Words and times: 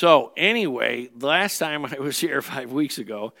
So, 0.00 0.32
anyway, 0.34 1.10
last 1.20 1.58
time 1.58 1.84
I 1.92 1.98
was 2.00 2.18
here 2.18 2.40
five 2.40 2.72
weeks 2.72 2.96
ago, 2.96 3.34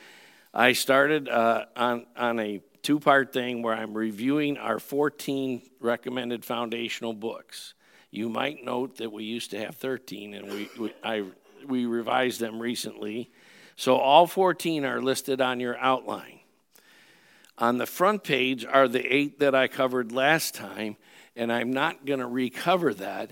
I 0.52 0.74
started 0.74 1.26
uh, 1.26 1.64
on, 1.74 2.04
on 2.14 2.38
a 2.38 2.60
two 2.82 3.00
part 3.00 3.32
thing 3.32 3.62
where 3.62 3.72
I'm 3.72 3.96
reviewing 3.96 4.58
our 4.58 4.78
14 4.78 5.62
recommended 5.80 6.44
foundational 6.44 7.14
books. 7.14 7.72
You 8.10 8.28
might 8.28 8.62
note 8.62 8.98
that 8.98 9.10
we 9.10 9.24
used 9.24 9.52
to 9.52 9.58
have 9.58 9.76
13 9.76 10.34
and 10.34 10.52
we, 10.52 10.68
we, 10.78 10.92
I, 11.02 11.24
we 11.66 11.86
revised 11.86 12.40
them 12.40 12.60
recently. 12.60 13.30
So, 13.76 13.96
all 13.96 14.26
14 14.26 14.84
are 14.84 15.00
listed 15.00 15.40
on 15.40 15.60
your 15.60 15.78
outline. 15.78 16.40
On 17.56 17.78
the 17.78 17.86
front 17.86 18.22
page 18.22 18.66
are 18.66 18.86
the 18.86 19.00
eight 19.00 19.38
that 19.40 19.54
I 19.54 19.66
covered 19.66 20.12
last 20.12 20.54
time, 20.56 20.98
and 21.34 21.50
I'm 21.50 21.72
not 21.72 22.04
going 22.04 22.20
to 22.20 22.26
recover 22.26 22.92
that. 22.92 23.30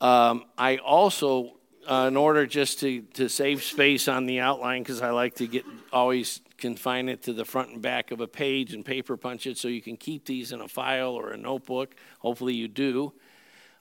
Um, 0.00 0.44
I 0.56 0.76
also 0.76 1.57
uh, 1.88 2.06
in 2.06 2.16
order 2.16 2.46
just 2.46 2.80
to, 2.80 3.00
to 3.14 3.28
save 3.28 3.62
space 3.62 4.08
on 4.08 4.26
the 4.26 4.40
outline 4.40 4.82
because 4.82 5.00
I 5.00 5.10
like 5.10 5.36
to 5.36 5.46
get 5.46 5.64
always 5.90 6.42
confine 6.58 7.08
it 7.08 7.22
to 7.22 7.32
the 7.32 7.46
front 7.46 7.70
and 7.70 7.80
back 7.80 8.10
of 8.10 8.20
a 8.20 8.26
page 8.26 8.74
and 8.74 8.84
paper 8.84 9.16
punch 9.16 9.46
it 9.46 9.56
so 9.56 9.68
you 9.68 9.80
can 9.80 9.96
keep 9.96 10.26
these 10.26 10.52
in 10.52 10.60
a 10.60 10.68
file 10.68 11.12
or 11.12 11.30
a 11.30 11.36
notebook. 11.36 11.94
Hopefully, 12.18 12.54
you 12.54 12.68
do. 12.68 13.14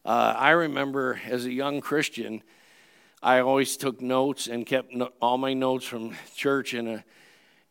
Uh, 0.05 0.33
I 0.37 0.51
remember 0.51 1.19
as 1.27 1.45
a 1.45 1.51
young 1.51 1.81
Christian, 1.81 2.43
I 3.21 3.39
always 3.39 3.75
took 3.75 3.99
notes 3.99 4.47
and 4.47 4.65
kept 4.65 4.93
no, 4.93 5.09
all 5.21 5.37
my 5.37 5.53
notes 5.53 5.85
from 5.85 6.15
church. 6.33 6.73
And, 6.73 6.87
a, 6.87 7.03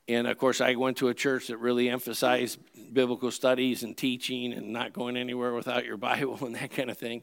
and 0.07 0.27
of 0.27 0.37
course, 0.37 0.61
I 0.61 0.75
went 0.75 0.99
to 0.99 1.09
a 1.09 1.15
church 1.15 1.47
that 1.47 1.57
really 1.57 1.89
emphasized 1.89 2.59
biblical 2.93 3.31
studies 3.31 3.85
and 3.85 3.97
teaching 3.97 4.53
and 4.53 4.69
not 4.69 4.93
going 4.93 5.17
anywhere 5.17 5.55
without 5.55 5.87
your 5.87 5.97
Bible 5.97 6.39
and 6.43 6.57
that 6.57 6.73
kind 6.73 6.91
of 6.91 6.99
thing. 6.99 7.23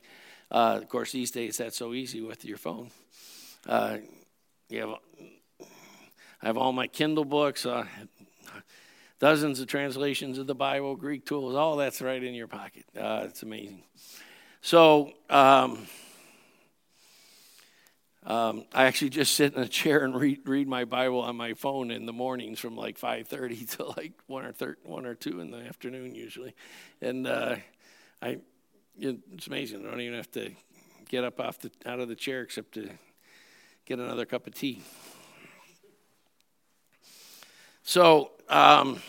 Uh, 0.54 0.78
of 0.80 0.88
course, 0.88 1.12
these 1.12 1.32
days 1.32 1.58
that's 1.58 1.76
so 1.76 1.96
easy 1.96 2.22
with 2.22 2.46
your 2.46 2.58
phone. 2.58 2.92
Uh, 3.68 3.98
you 4.70 4.82
have, 4.82 4.96
I 6.44 6.46
have 6.46 6.58
all 6.58 6.72
my 6.72 6.86
Kindle 6.86 7.26
books, 7.26 7.66
uh, 7.66 7.86
dozens 9.18 9.60
of 9.60 9.66
translations 9.66 10.38
of 10.38 10.46
the 10.46 10.54
Bible, 10.54 10.96
Greek 10.96 11.26
tools, 11.26 11.56
all 11.56 11.76
that's 11.78 12.04
right 12.04 12.24
in 12.24 12.36
your 12.36 12.46
pocket. 12.46 12.86
Uh, 12.96 13.24
it's 13.26 13.42
amazing. 13.42 13.82
So, 14.62 15.14
um, 15.28 15.88
um, 18.24 18.66
I 18.76 18.86
actually 18.86 19.10
just 19.10 19.34
sit 19.34 19.56
in 19.56 19.64
a 19.64 19.68
chair 19.68 20.06
and 20.06 20.16
read, 20.16 20.48
read 20.48 20.68
my 20.68 20.86
Bible 20.86 21.22
on 21.22 21.36
my 21.36 21.56
phone 21.56 21.90
in 21.90 22.06
the 22.06 22.14
mornings 22.14 22.60
from 22.60 22.78
like 22.78 23.00
5:30 23.00 23.70
to 23.78 23.86
like 23.98 24.14
one 24.28 24.46
or 24.46 24.52
thir- 24.52 24.78
one 24.84 25.08
or 25.08 25.16
two 25.16 25.40
in 25.40 25.50
the 25.50 25.58
afternoon 25.58 26.14
usually, 26.14 26.54
and 27.02 27.26
uh, 27.26 27.56
I 28.22 28.38
it's 29.00 29.48
amazing. 29.48 29.86
I 29.86 29.90
don't 29.90 30.02
even 30.02 30.18
have 30.18 30.32
to 30.32 30.52
get 31.10 31.24
up 31.24 31.40
off 31.40 31.60
the, 31.60 31.72
out 31.86 32.00
of 32.00 32.08
the 32.08 32.16
chair 32.16 32.42
except 32.42 32.74
to 32.74 32.90
get 33.86 34.00
another 34.00 34.26
cup 34.26 34.48
of 34.48 34.54
tea. 34.54 34.82
So, 37.84 38.32
um, 38.50 39.02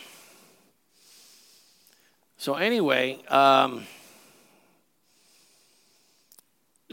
so 2.37 2.55
anyway, 2.55 3.23
um, 3.29 3.85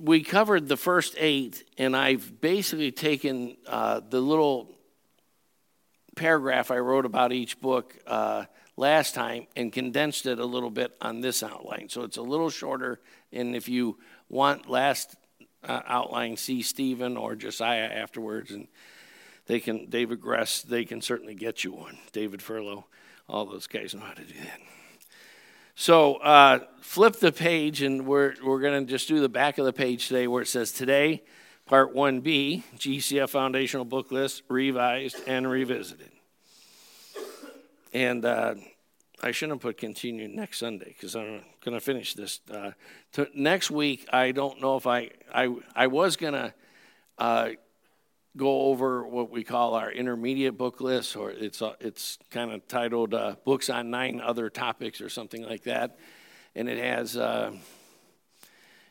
we 0.00 0.22
covered 0.22 0.68
the 0.68 0.76
first 0.76 1.14
eight, 1.18 1.64
and 1.78 1.96
I've 1.96 2.40
basically 2.40 2.92
taken 2.92 3.56
uh, 3.66 4.00
the 4.08 4.20
little 4.20 4.70
paragraph 6.16 6.70
I 6.70 6.78
wrote 6.78 7.04
about 7.04 7.32
each 7.32 7.60
book. 7.60 7.96
Uh, 8.06 8.44
last 8.82 9.14
time 9.14 9.46
and 9.54 9.72
condensed 9.72 10.26
it 10.26 10.40
a 10.40 10.44
little 10.44 10.68
bit 10.68 10.92
on 11.00 11.20
this 11.20 11.44
outline. 11.44 11.88
So 11.88 12.02
it's 12.02 12.16
a 12.16 12.22
little 12.22 12.50
shorter. 12.50 13.00
And 13.32 13.54
if 13.54 13.68
you 13.68 13.98
want 14.28 14.68
last 14.68 15.14
uh, 15.62 15.82
outline, 15.86 16.36
see 16.36 16.62
Stephen 16.62 17.16
or 17.16 17.36
Josiah 17.36 17.88
afterwards, 17.88 18.50
and 18.50 18.66
they 19.46 19.60
can, 19.60 19.88
David 19.88 20.20
Gress, 20.20 20.62
they 20.62 20.84
can 20.84 21.00
certainly 21.00 21.34
get 21.34 21.62
you 21.62 21.70
one. 21.70 21.96
David 22.10 22.40
Furlow, 22.40 22.84
all 23.28 23.46
those 23.46 23.68
guys 23.68 23.94
know 23.94 24.00
how 24.00 24.14
to 24.14 24.24
do 24.24 24.34
that. 24.34 24.60
So 25.76 26.16
uh, 26.16 26.58
flip 26.80 27.20
the 27.20 27.30
page, 27.30 27.82
and 27.82 28.04
we're, 28.04 28.34
we're 28.44 28.60
going 28.60 28.84
to 28.84 28.90
just 28.90 29.06
do 29.06 29.20
the 29.20 29.28
back 29.28 29.58
of 29.58 29.64
the 29.64 29.72
page 29.72 30.08
today 30.08 30.26
where 30.26 30.42
it 30.42 30.48
says 30.48 30.72
Today, 30.72 31.22
Part 31.66 31.94
1B, 31.94 32.64
GCF 32.76 33.30
Foundational 33.30 33.84
Book 33.84 34.10
List, 34.10 34.42
revised 34.48 35.16
and 35.28 35.48
revisited. 35.48 36.10
And 37.94 38.24
uh, 38.24 38.54
I 39.24 39.30
shouldn't 39.30 39.56
have 39.56 39.62
put 39.62 39.76
continue 39.78 40.26
next 40.26 40.58
Sunday 40.58 40.86
because 40.88 41.14
I'm 41.14 41.42
going 41.64 41.74
to 41.74 41.80
finish 41.80 42.14
this. 42.14 42.40
Uh, 42.50 42.72
next 43.34 43.70
week, 43.70 44.08
I 44.12 44.32
don't 44.32 44.60
know 44.60 44.76
if 44.76 44.86
I, 44.88 45.10
I, 45.32 45.54
I 45.76 45.86
was 45.86 46.16
going 46.16 46.32
to 46.32 46.52
uh, 47.18 47.50
go 48.36 48.62
over 48.62 49.06
what 49.06 49.30
we 49.30 49.44
call 49.44 49.74
our 49.74 49.92
intermediate 49.92 50.58
book 50.58 50.80
list, 50.80 51.16
or 51.16 51.30
it's, 51.30 51.62
uh, 51.62 51.74
it's 51.78 52.18
kind 52.30 52.50
of 52.50 52.66
titled 52.66 53.14
uh, 53.14 53.36
Books 53.44 53.70
on 53.70 53.90
Nine 53.90 54.20
Other 54.20 54.50
Topics 54.50 55.00
or 55.00 55.08
something 55.08 55.44
like 55.44 55.62
that. 55.64 55.98
And 56.56 56.68
it 56.68 56.78
has 56.78 57.16
uh, 57.16 57.52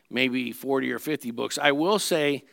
maybe 0.08 0.50
40 0.50 0.92
or 0.92 0.98
50 0.98 1.30
books. 1.32 1.58
I 1.58 1.72
will 1.72 1.98
say 1.98 2.44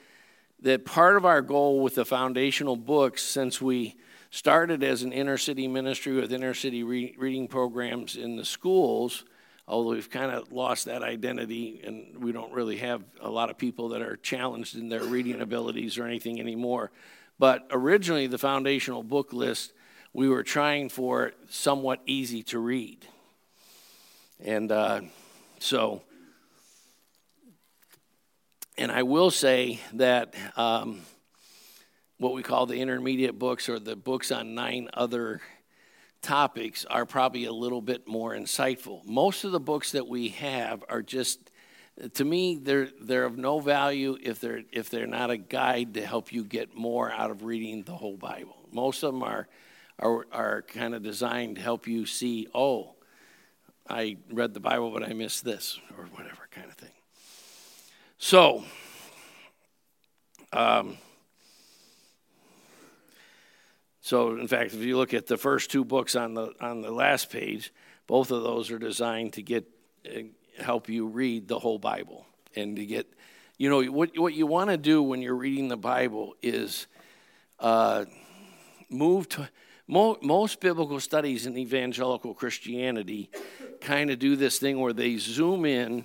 that 0.63 0.83
part 0.83 1.15
of 1.15 1.23
our 1.23 1.41
goal 1.41 1.79
with 1.79 1.95
the 1.95 2.03
foundational 2.03 2.75
books, 2.75 3.23
since 3.23 3.61
we 3.61 3.95
started 4.31 4.83
as 4.83 5.01
an 5.01 5.11
inner 5.11 5.37
city 5.37 5.67
ministry 5.67 6.13
with 6.13 6.31
inner 6.31 6.53
city 6.53 6.83
re- 6.83 7.15
reading 7.17 7.47
programs 7.47 8.15
in 8.15 8.35
the 8.35 8.45
schools, 8.45 9.25
although 9.67 9.91
we've 9.91 10.09
kind 10.09 10.31
of 10.31 10.51
lost 10.51 10.85
that 10.85 11.01
identity 11.03 11.81
and 11.83 12.23
we 12.23 12.31
don't 12.31 12.53
really 12.53 12.77
have 12.77 13.03
a 13.21 13.29
lot 13.29 13.49
of 13.49 13.57
people 13.57 13.89
that 13.89 14.01
are 14.01 14.17
challenged 14.17 14.75
in 14.75 14.89
their 14.89 15.03
reading 15.03 15.41
abilities 15.41 15.97
or 15.97 16.05
anything 16.05 16.39
anymore. 16.39 16.91
But 17.39 17.67
originally, 17.71 18.27
the 18.27 18.37
foundational 18.37 19.01
book 19.01 19.33
list, 19.33 19.73
we 20.13 20.27
were 20.27 20.43
trying 20.43 20.89
for 20.89 21.31
somewhat 21.49 22.01
easy 22.05 22.43
to 22.43 22.59
read. 22.59 23.05
And 24.43 24.71
uh, 24.71 25.01
so, 25.59 26.01
and 28.77 28.91
I 28.91 29.03
will 29.03 29.31
say 29.31 29.79
that. 29.93 30.35
Um, 30.55 31.01
what 32.19 32.33
we 32.33 32.43
call 32.43 32.65
the 32.65 32.79
intermediate 32.79 33.39
books 33.39 33.69
or 33.69 33.79
the 33.79 33.95
books 33.95 34.31
on 34.31 34.53
nine 34.53 34.89
other 34.93 35.41
topics 36.21 36.85
are 36.85 37.05
probably 37.05 37.45
a 37.45 37.53
little 37.53 37.81
bit 37.81 38.07
more 38.07 38.35
insightful. 38.35 39.03
Most 39.05 39.45
of 39.45 39.53
the 39.53 39.59
books 39.59 39.93
that 39.93 40.07
we 40.07 40.29
have 40.29 40.83
are 40.89 41.01
just 41.01 41.49
to 42.13 42.23
me 42.23 42.57
they're 42.57 42.89
they're 43.01 43.25
of 43.25 43.37
no 43.37 43.59
value 43.59 44.17
if 44.21 44.39
they're 44.39 44.63
if 44.71 44.89
they're 44.89 45.07
not 45.07 45.29
a 45.29 45.37
guide 45.37 45.93
to 45.95 46.05
help 46.05 46.31
you 46.31 46.43
get 46.43 46.75
more 46.75 47.11
out 47.11 47.31
of 47.31 47.43
reading 47.43 47.83
the 47.83 47.95
whole 47.95 48.17
Bible. 48.17 48.67
Most 48.71 49.03
of 49.03 49.13
them 49.13 49.23
are 49.23 49.47
are, 49.97 50.25
are 50.31 50.61
kind 50.61 50.95
of 50.95 51.03
designed 51.03 51.57
to 51.57 51.61
help 51.61 51.85
you 51.85 52.05
see, 52.05 52.47
oh, 52.55 52.95
I 53.89 54.17
read 54.31 54.53
the 54.53 54.59
Bible 54.59 54.91
but 54.91 55.03
I 55.03 55.13
missed 55.13 55.45
this 55.45 55.79
or 55.97 56.05
whatever 56.15 56.47
kind 56.51 56.67
of 56.67 56.75
thing. 56.75 56.91
So 58.17 58.65
um, 60.51 60.97
So, 64.09 64.37
in 64.37 64.47
fact, 64.47 64.73
if 64.73 64.81
you 64.81 64.97
look 64.97 65.13
at 65.13 65.27
the 65.27 65.37
first 65.37 65.69
two 65.69 65.85
books 65.85 66.15
on 66.15 66.33
the 66.33 66.51
on 66.59 66.81
the 66.81 66.89
last 66.89 67.29
page, 67.29 67.71
both 68.07 68.31
of 68.31 68.41
those 68.41 68.71
are 68.71 68.79
designed 68.79 69.33
to 69.33 69.43
get 69.43 69.67
uh, 70.03 70.21
help 70.57 70.89
you 70.89 71.05
read 71.05 71.47
the 71.47 71.59
whole 71.59 71.77
Bible 71.77 72.25
and 72.55 72.75
to 72.77 72.87
get, 72.87 73.05
you 73.59 73.69
know, 73.69 73.83
what 73.83 74.17
what 74.17 74.33
you 74.33 74.47
want 74.47 74.71
to 74.71 74.77
do 74.77 75.03
when 75.03 75.21
you're 75.21 75.35
reading 75.35 75.67
the 75.67 75.77
Bible 75.77 76.33
is 76.41 76.87
uh, 77.59 78.05
move 78.89 79.29
to. 79.29 79.47
most 79.87 80.59
biblical 80.59 80.99
studies 80.99 81.45
in 81.45 81.55
evangelical 81.55 82.33
Christianity 82.33 83.29
kind 83.79 84.09
of 84.09 84.17
do 84.17 84.35
this 84.35 84.57
thing 84.57 84.79
where 84.79 84.93
they 84.93 85.17
zoom 85.17 85.65
in 85.65 86.03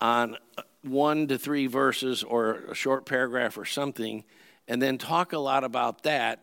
on 0.00 0.36
one 0.82 1.28
to 1.28 1.38
three 1.38 1.68
verses 1.68 2.24
or 2.24 2.54
a 2.72 2.74
short 2.74 3.06
paragraph 3.06 3.56
or 3.56 3.64
something, 3.64 4.24
and 4.66 4.82
then 4.82 4.98
talk 4.98 5.32
a 5.32 5.38
lot 5.38 5.62
about 5.62 6.02
that 6.02 6.40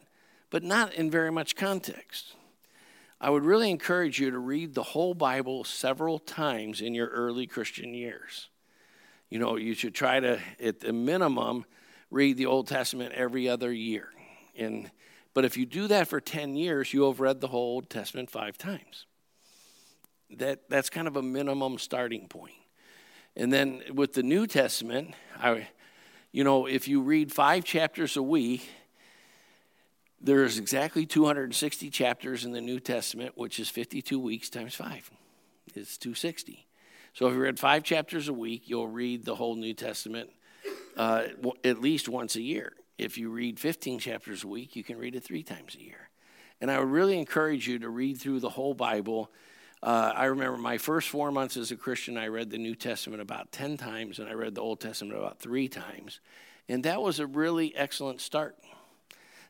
but 0.50 0.64
not 0.64 0.94
in 0.94 1.12
very 1.12 1.32
much 1.32 1.56
context. 1.56 2.34
I 3.20 3.30
would 3.30 3.44
really 3.44 3.72
encourage 3.72 4.20
you 4.20 4.30
to 4.32 4.38
read 4.38 4.76
the 4.76 4.84
whole 4.84 5.14
Bible 5.14 5.64
several 5.64 6.20
times 6.20 6.82
in 6.82 6.94
your 6.94 7.08
early 7.08 7.48
Christian 7.48 7.94
years. 7.94 8.50
You 9.30 9.40
know, 9.40 9.58
you 9.58 9.74
should 9.74 9.96
try 9.96 10.20
to, 10.20 10.40
at 10.64 10.80
the 10.80 10.94
minimum, 10.94 11.66
read 12.12 12.38
the 12.38 12.46
Old 12.46 12.68
Testament 12.68 13.14
every 13.14 13.50
other 13.50 13.74
year. 13.74 14.10
And, 14.56 14.92
but 15.34 15.46
if 15.46 15.58
you 15.58 15.66
do 15.66 15.88
that 15.88 16.08
for 16.08 16.22
10 16.22 16.56
years, 16.56 16.94
you'll 16.94 17.12
have 17.12 17.20
read 17.20 17.42
the 17.42 17.48
whole 17.48 17.74
Old 17.74 17.90
Testament 17.90 18.30
five 18.30 18.58
times. 18.58 19.06
That, 20.38 20.70
that's 20.70 20.90
kind 20.90 21.08
of 21.08 21.16
a 21.16 21.22
minimum 21.22 21.80
starting 21.80 22.28
point. 22.28 22.54
And 23.36 23.52
then 23.52 23.82
with 23.94 24.14
the 24.14 24.24
New 24.24 24.48
Testament, 24.48 25.14
I, 25.40 25.68
you 26.32 26.44
know, 26.44 26.66
if 26.66 26.88
you 26.88 27.02
read 27.02 27.32
five 27.32 27.64
chapters 27.64 28.18
a 28.18 28.24
week, 28.24 28.70
there's 30.20 30.58
exactly 30.58 31.06
260 31.06 31.90
chapters 31.90 32.46
in 32.46 32.52
the 32.52 32.62
New 32.62 32.80
Testament, 32.80 33.38
which 33.38 33.60
is 33.60 33.70
52 33.70 34.20
weeks 34.20 34.50
times 34.50 34.76
five. 34.76 35.10
It's 35.76 35.98
260. 35.98 36.66
So 37.14 37.28
if 37.28 37.34
you 37.34 37.40
read 37.40 37.60
five 37.60 37.84
chapters 37.84 38.28
a 38.28 38.34
week, 38.34 38.64
you'll 38.66 38.88
read 38.88 39.26
the 39.26 39.36
whole 39.36 39.56
New 39.56 39.74
Testament 39.74 40.30
uh, 40.96 41.24
at 41.64 41.82
least 41.82 42.10
once 42.10 42.36
a 42.36 42.42
year. 42.42 42.74
if 42.98 43.18
you 43.18 43.30
read 43.30 43.60
15 43.60 44.00
chapters 44.00 44.44
a 44.44 44.48
week, 44.48 44.76
you 44.76 44.84
can 44.84 44.98
read 44.98 45.16
it 45.16 45.24
three 45.24 45.44
times 45.44 45.76
a 45.76 45.84
year. 45.84 46.10
And 46.60 46.72
I 46.72 46.80
would 46.80 46.90
really 46.90 47.20
encourage 47.20 47.68
you 47.68 47.78
to 47.80 47.90
read 47.90 48.20
through 48.20 48.40
the 48.40 48.50
whole 48.50 48.74
Bible. 48.74 49.32
Uh, 49.84 50.12
I 50.16 50.26
remember 50.26 50.58
my 50.58 50.80
first 50.80 51.10
four 51.10 51.32
months 51.32 51.58
as 51.58 51.72
a 51.72 51.76
Christian, 51.76 52.18
I 52.18 52.28
read 52.28 52.50
the 52.50 52.58
New 52.58 52.74
Testament 52.74 53.22
about 53.22 53.52
10 53.52 53.78
times, 53.78 54.18
and 54.18 54.28
I 54.28 54.34
read 54.34 54.56
the 54.56 54.62
Old 54.62 54.80
Testament 54.80 55.20
about 55.20 55.40
three 55.40 55.68
times. 55.68 56.20
And 56.68 56.84
that 56.84 57.02
was 57.02 57.20
a 57.20 57.28
really 57.28 57.76
excellent 57.76 58.20
start. 58.20 58.58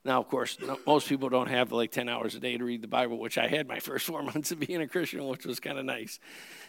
Now, 0.08 0.22
of 0.22 0.30
course, 0.30 0.58
most 0.86 1.10
people 1.10 1.28
don't 1.28 1.50
have 1.50 1.74
like 1.74 1.92
10 1.92 2.08
hours 2.08 2.34
a 2.34 2.40
day 2.40 2.58
to 2.58 2.64
read 2.64 2.82
the 2.82 2.88
Bible, 2.88 3.20
which 3.20 3.38
I 3.38 3.50
had 3.50 3.68
my 3.68 3.80
first 3.82 4.06
four 4.06 4.24
months 4.24 4.52
of 4.52 4.60
being 4.62 4.82
a 4.82 4.88
Christian, 4.88 5.28
which 5.28 5.46
was 5.46 5.60
kind 5.60 5.78
of 5.78 5.84
nice. 5.84 6.22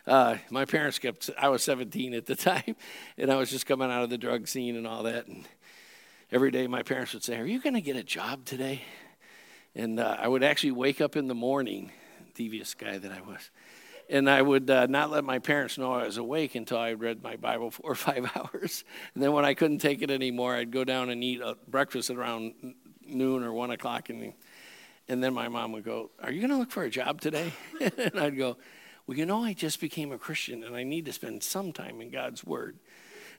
Uh, 0.09 0.39
my 0.51 0.65
parents 0.65 0.99
kept, 0.99 1.31
I 1.39 1.49
was 1.49 1.63
17 1.63 2.15
at 2.15 2.27
the 2.27 2.35
time, 2.51 2.75
and 3.17 3.31
I 3.31 3.37
was 3.37 3.49
just 3.49 3.65
coming 3.65 3.93
out 3.93 4.03
of 4.03 4.11
the 4.11 4.19
drug 4.19 4.49
scene 4.49 4.75
and 4.75 4.89
all 4.89 5.05
that. 5.05 5.29
And 5.29 5.47
every 6.33 6.51
day 6.51 6.67
my 6.67 6.83
parents 6.83 7.15
would 7.15 7.23
say, 7.23 7.39
Are 7.39 7.47
you 7.47 7.61
going 7.61 7.75
to 7.75 7.81
get 7.81 7.95
a 7.95 8.03
job 8.03 8.45
today? 8.45 8.83
And 9.73 10.01
uh, 10.01 10.17
I 10.19 10.27
would 10.27 10.43
actually 10.43 10.73
wake 10.73 11.01
up 11.01 11.15
in 11.15 11.29
the 11.29 11.35
morning, 11.37 11.93
devious 12.35 12.75
guy 12.75 12.99
that 12.99 13.13
I 13.13 13.21
was, 13.21 13.51
and 14.11 14.29
I 14.29 14.43
would 14.43 14.69
uh, 14.69 14.87
not 14.87 15.11
let 15.11 15.23
my 15.23 15.39
parents 15.39 15.79
know 15.79 15.93
I 15.93 16.07
was 16.07 16.17
awake 16.17 16.57
until 16.57 16.79
I 16.79 16.95
read 16.95 17.23
my 17.23 17.37
Bible 17.37 17.71
four 17.71 17.93
or 17.93 17.95
five 17.95 18.29
hours. 18.35 18.83
And 19.15 19.23
then 19.23 19.31
when 19.31 19.45
I 19.45 19.55
couldn't 19.55 19.79
take 19.79 20.03
it 20.03 20.11
anymore, 20.11 20.57
I'd 20.57 20.73
go 20.73 20.83
down 20.83 21.09
and 21.09 21.23
eat 21.23 21.41
breakfast 21.69 22.11
at 22.11 22.17
around 22.17 22.75
noon 23.09 23.43
or 23.43 23.53
one 23.53 23.71
o'clock. 23.71 24.11
And, 24.11 24.33
and 25.09 25.23
then 25.23 25.35
my 25.35 25.49
mom 25.49 25.73
would 25.73 25.85
go, 25.85 26.11
Are 26.23 26.31
you 26.31 26.41
going 26.41 26.51
to 26.51 26.57
look 26.57 26.71
for 26.71 26.85
a 26.85 26.91
job 26.91 27.21
today? 27.21 27.53
and 27.81 28.19
I'd 28.19 28.37
go, 28.37 28.57
Well, 29.07 29.17
you 29.17 29.27
know, 29.27 29.43
I 29.43 29.53
just 29.53 29.81
became 29.81 30.13
a 30.13 30.19
Christian 30.19 30.65
and 30.65 30.77
I 30.77 30.83
need 30.83 31.07
to 31.07 31.13
spend 31.13 31.43
some 31.43 31.73
time 31.73 32.01
in 32.01 32.11
God's 32.11 32.45
Word. 32.45 32.79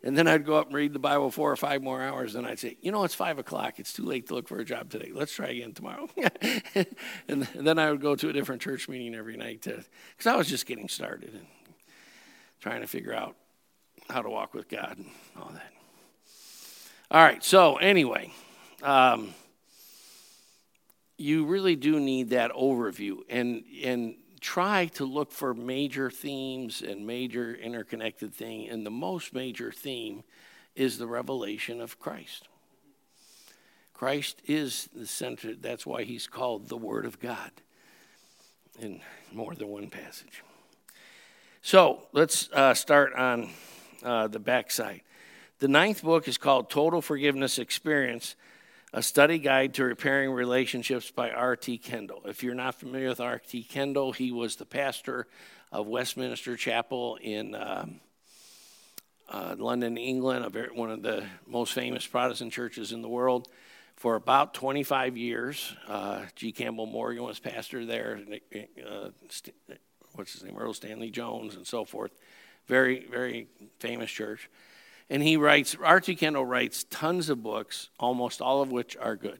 And 0.01 0.17
then 0.17 0.27
I'd 0.27 0.45
go 0.45 0.55
up 0.55 0.67
and 0.67 0.75
read 0.75 0.93
the 0.93 0.99
Bible 0.99 1.29
four 1.29 1.51
or 1.51 1.57
five 1.57 1.83
more 1.83 2.01
hours. 2.01 2.35
And 2.35 2.47
I'd 2.47 2.59
say, 2.59 2.77
you 2.81 2.91
know, 2.91 3.03
it's 3.03 3.15
five 3.15 3.37
o'clock. 3.37 3.79
It's 3.79 3.91
too 3.91 4.05
late 4.05 4.27
to 4.27 4.35
look 4.35 4.47
for 4.47 4.59
a 4.59 4.63
job 4.63 4.89
today. 4.89 5.11
Let's 5.13 5.33
try 5.33 5.47
again 5.47 5.73
tomorrow. 5.73 6.07
and 7.27 7.43
then 7.53 7.77
I 7.77 7.91
would 7.91 7.99
go 7.99 8.15
to 8.15 8.29
a 8.29 8.33
different 8.33 8.61
church 8.61 8.87
meeting 8.87 9.13
every 9.13 9.35
night 9.35 9.61
because 9.61 10.25
I 10.25 10.37
was 10.37 10.47
just 10.47 10.65
getting 10.65 10.87
started 10.87 11.33
and 11.33 11.45
trying 12.61 12.79
to 12.79 12.87
figure 12.87 13.13
out 13.13 13.35
how 14.09 14.21
to 14.21 14.29
walk 14.29 14.53
with 14.53 14.69
God 14.69 14.95
and 14.97 15.09
all 15.37 15.51
that. 15.53 15.73
All 17.11 17.21
right. 17.21 17.43
So 17.43 17.75
anyway, 17.77 18.31
um, 18.81 19.33
you 21.19 21.45
really 21.45 21.75
do 21.75 21.99
need 21.99 22.29
that 22.29 22.51
overview. 22.51 23.19
And, 23.29 23.63
and 23.83 24.15
try 24.39 24.85
to 24.85 25.05
look 25.05 25.31
for 25.31 25.53
major 25.53 26.09
themes 26.09 26.81
and 26.81 27.05
major 27.05 27.53
interconnected 27.53 28.33
thing 28.33 28.69
and 28.69 28.85
the 28.85 28.91
most 28.91 29.33
major 29.33 29.71
theme 29.71 30.23
is 30.75 30.97
the 30.97 31.07
revelation 31.07 31.81
of 31.81 31.99
christ 31.99 32.47
christ 33.93 34.41
is 34.45 34.89
the 34.95 35.05
center 35.05 35.53
that's 35.55 35.85
why 35.85 36.03
he's 36.03 36.27
called 36.27 36.69
the 36.69 36.77
word 36.77 37.05
of 37.05 37.19
god 37.19 37.51
in 38.79 39.01
more 39.33 39.53
than 39.55 39.67
one 39.67 39.89
passage 39.89 40.43
so 41.61 42.03
let's 42.13 42.49
uh, 42.53 42.73
start 42.73 43.13
on 43.15 43.49
uh, 44.03 44.27
the 44.27 44.39
backside 44.39 45.01
the 45.59 45.67
ninth 45.67 46.01
book 46.01 46.27
is 46.27 46.37
called 46.37 46.69
total 46.69 47.01
forgiveness 47.01 47.59
experience 47.59 48.35
a 48.91 49.03
study 49.03 49.37
guide 49.37 49.75
to 49.75 49.83
repairing 49.83 50.31
relationships 50.31 51.11
by 51.11 51.29
R.T. 51.29 51.77
Kendall. 51.79 52.23
If 52.25 52.43
you're 52.43 52.55
not 52.55 52.75
familiar 52.75 53.09
with 53.09 53.19
R.T. 53.19 53.63
Kendall, 53.63 54.13
he 54.13 54.31
was 54.31 54.55
the 54.55 54.65
pastor 54.65 55.27
of 55.71 55.85
Westminster 55.87 56.55
Chapel 56.55 57.17
in 57.21 57.53
um, 57.53 57.99
uh, 59.29 59.55
London, 59.57 59.97
England, 59.97 60.55
one 60.73 60.89
of 60.89 61.03
the 61.03 61.23
most 61.45 61.73
famous 61.73 62.05
Protestant 62.07 62.51
churches 62.51 62.91
in 62.91 63.01
the 63.01 63.09
world. 63.09 63.47
For 63.95 64.15
about 64.15 64.53
25 64.53 65.17
years, 65.17 65.75
uh, 65.87 66.21
G. 66.35 66.51
Campbell 66.51 66.85
Morgan 66.85 67.23
was 67.23 67.37
pastor 67.37 67.85
there. 67.85 68.19
Uh, 68.55 69.09
what's 70.13 70.33
his 70.33 70.43
name? 70.43 70.57
Earl 70.57 70.73
Stanley 70.73 71.11
Jones 71.11 71.55
and 71.55 71.67
so 71.67 71.83
forth. 71.85 72.11
Very, 72.65 73.05
very 73.05 73.47
famous 73.79 74.09
church. 74.09 74.49
And 75.09 75.23
he 75.23 75.37
writes, 75.37 75.75
R.T. 75.81 76.15
Kendall 76.15 76.45
writes 76.45 76.83
tons 76.83 77.29
of 77.29 77.41
books, 77.41 77.89
almost 77.99 78.41
all 78.41 78.61
of 78.61 78.71
which 78.71 78.95
are 78.97 79.15
good. 79.15 79.39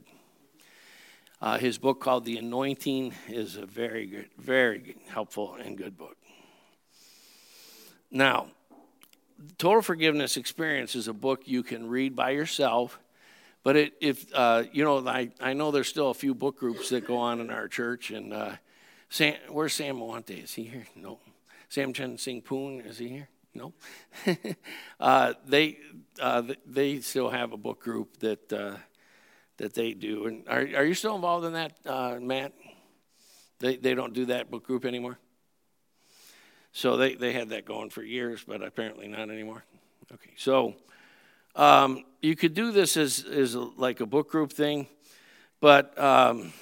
Uh, 1.40 1.58
his 1.58 1.78
book 1.78 2.00
called 2.00 2.24
The 2.24 2.38
Anointing 2.38 3.14
is 3.28 3.56
a 3.56 3.64
very 3.64 4.06
good, 4.06 4.28
very 4.36 4.96
helpful 5.08 5.54
and 5.54 5.78
good 5.78 5.96
book. 5.96 6.16
Now, 8.10 8.48
Total 9.56 9.80
Forgiveness 9.80 10.36
Experience 10.36 10.94
is 10.94 11.08
a 11.08 11.14
book 11.14 11.42
you 11.46 11.62
can 11.62 11.88
read 11.88 12.14
by 12.14 12.30
yourself. 12.30 12.98
But 13.62 13.76
it, 13.76 13.92
if, 14.00 14.26
uh, 14.34 14.64
you 14.72 14.84
know, 14.84 15.06
I, 15.06 15.30
I 15.40 15.52
know 15.52 15.70
there's 15.70 15.88
still 15.88 16.10
a 16.10 16.14
few 16.14 16.34
book 16.34 16.58
groups 16.58 16.88
that 16.90 17.06
go 17.06 17.16
on 17.16 17.40
in 17.40 17.50
our 17.50 17.68
church. 17.68 18.10
And 18.10 18.32
uh, 18.32 18.52
Sam, 19.08 19.34
where's 19.48 19.74
Sam 19.74 19.96
Moante? 19.96 20.42
Is 20.44 20.54
he 20.54 20.64
here? 20.64 20.86
No. 20.96 21.18
Sam 21.68 21.92
Chen 21.92 22.18
Sing 22.18 22.42
Poon, 22.42 22.80
is 22.80 22.98
he 22.98 23.08
here? 23.08 23.28
No. 23.54 23.72
uh, 25.00 25.34
they 25.46 25.78
uh, 26.20 26.42
they 26.66 27.00
still 27.00 27.30
have 27.30 27.52
a 27.52 27.56
book 27.56 27.80
group 27.80 28.18
that 28.18 28.52
uh, 28.52 28.76
that 29.56 29.74
they 29.74 29.92
do. 29.92 30.26
And 30.26 30.48
are 30.48 30.60
are 30.60 30.84
you 30.84 30.94
still 30.94 31.16
involved 31.16 31.44
in 31.46 31.54
that, 31.54 31.72
uh, 31.84 32.18
Matt? 32.20 32.52
They 33.58 33.76
they 33.76 33.94
don't 33.94 34.14
do 34.14 34.26
that 34.26 34.50
book 34.50 34.64
group 34.64 34.84
anymore. 34.84 35.18
So 36.72 36.96
they 36.96 37.14
they 37.14 37.32
had 37.32 37.48
that 37.48 37.64
going 37.64 37.90
for 37.90 38.02
years, 38.02 38.44
but 38.46 38.62
apparently 38.62 39.08
not 39.08 39.30
anymore. 39.30 39.64
Okay, 40.12 40.32
so 40.36 40.74
um, 41.56 42.04
you 42.22 42.36
could 42.36 42.54
do 42.54 42.70
this 42.70 42.96
as 42.96 43.24
as 43.24 43.56
like 43.56 44.00
a 44.00 44.06
book 44.06 44.30
group 44.30 44.52
thing, 44.52 44.86
but. 45.60 45.98
Um, 45.98 46.52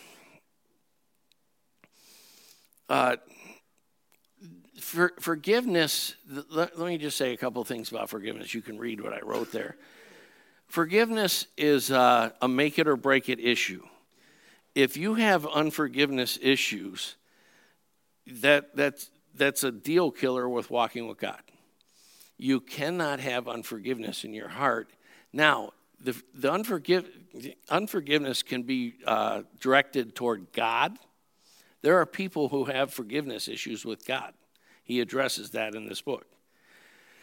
uh, 2.88 3.16
for, 4.88 5.12
forgiveness, 5.20 6.14
let, 6.50 6.78
let 6.78 6.88
me 6.88 6.98
just 6.98 7.16
say 7.16 7.32
a 7.32 7.36
couple 7.36 7.62
things 7.64 7.90
about 7.90 8.08
forgiveness. 8.08 8.54
You 8.54 8.62
can 8.62 8.78
read 8.78 9.00
what 9.00 9.12
I 9.12 9.20
wrote 9.20 9.52
there. 9.52 9.76
Forgiveness 10.66 11.46
is 11.56 11.90
uh, 11.90 12.30
a 12.40 12.48
make 12.48 12.78
it 12.78 12.88
or 12.88 12.96
break 12.96 13.28
it 13.28 13.38
issue. 13.38 13.82
If 14.74 14.96
you 14.96 15.14
have 15.14 15.46
unforgiveness 15.46 16.38
issues, 16.40 17.16
that, 18.26 18.74
that's, 18.76 19.10
that's 19.34 19.62
a 19.62 19.70
deal 19.70 20.10
killer 20.10 20.48
with 20.48 20.70
walking 20.70 21.06
with 21.06 21.18
God. 21.18 21.40
You 22.36 22.60
cannot 22.60 23.20
have 23.20 23.48
unforgiveness 23.48 24.24
in 24.24 24.32
your 24.32 24.48
heart. 24.48 24.90
Now, 25.32 25.72
the, 26.00 26.20
the 26.34 26.48
unforgive, 26.50 27.06
unforgiveness 27.68 28.42
can 28.42 28.62
be 28.62 28.94
uh, 29.06 29.42
directed 29.60 30.14
toward 30.14 30.52
God. 30.52 30.98
There 31.82 31.98
are 31.98 32.06
people 32.06 32.48
who 32.48 32.64
have 32.66 32.92
forgiveness 32.92 33.48
issues 33.48 33.84
with 33.84 34.06
God. 34.06 34.32
He 34.88 35.00
addresses 35.00 35.50
that 35.50 35.74
in 35.74 35.86
this 35.86 36.00
book. 36.00 36.26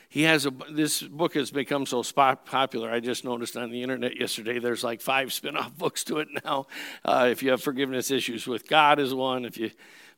He 0.07 0.21
has 0.21 0.45
a, 0.45 0.51
this 0.71 1.01
book 1.01 1.33
has 1.33 1.49
become 1.49 1.87
so 1.87 2.03
popular. 2.03 2.91
I 2.91 2.99
just 2.99 3.25
noticed 3.25 3.57
on 3.57 3.71
the 3.71 3.81
internet 3.81 4.19
yesterday 4.19 4.59
there's 4.59 4.83
like 4.83 5.01
five 5.01 5.33
spin 5.33 5.57
off 5.57 5.75
books 5.77 6.03
to 6.05 6.19
it 6.19 6.27
now. 6.45 6.67
Uh, 7.03 7.27
if 7.31 7.41
you 7.41 7.49
have 7.49 7.63
forgiveness 7.63 8.11
issues 8.11 8.45
with 8.45 8.67
God, 8.69 8.99
is 8.99 9.15
one. 9.15 9.45
If 9.45 9.57
you, 9.57 9.71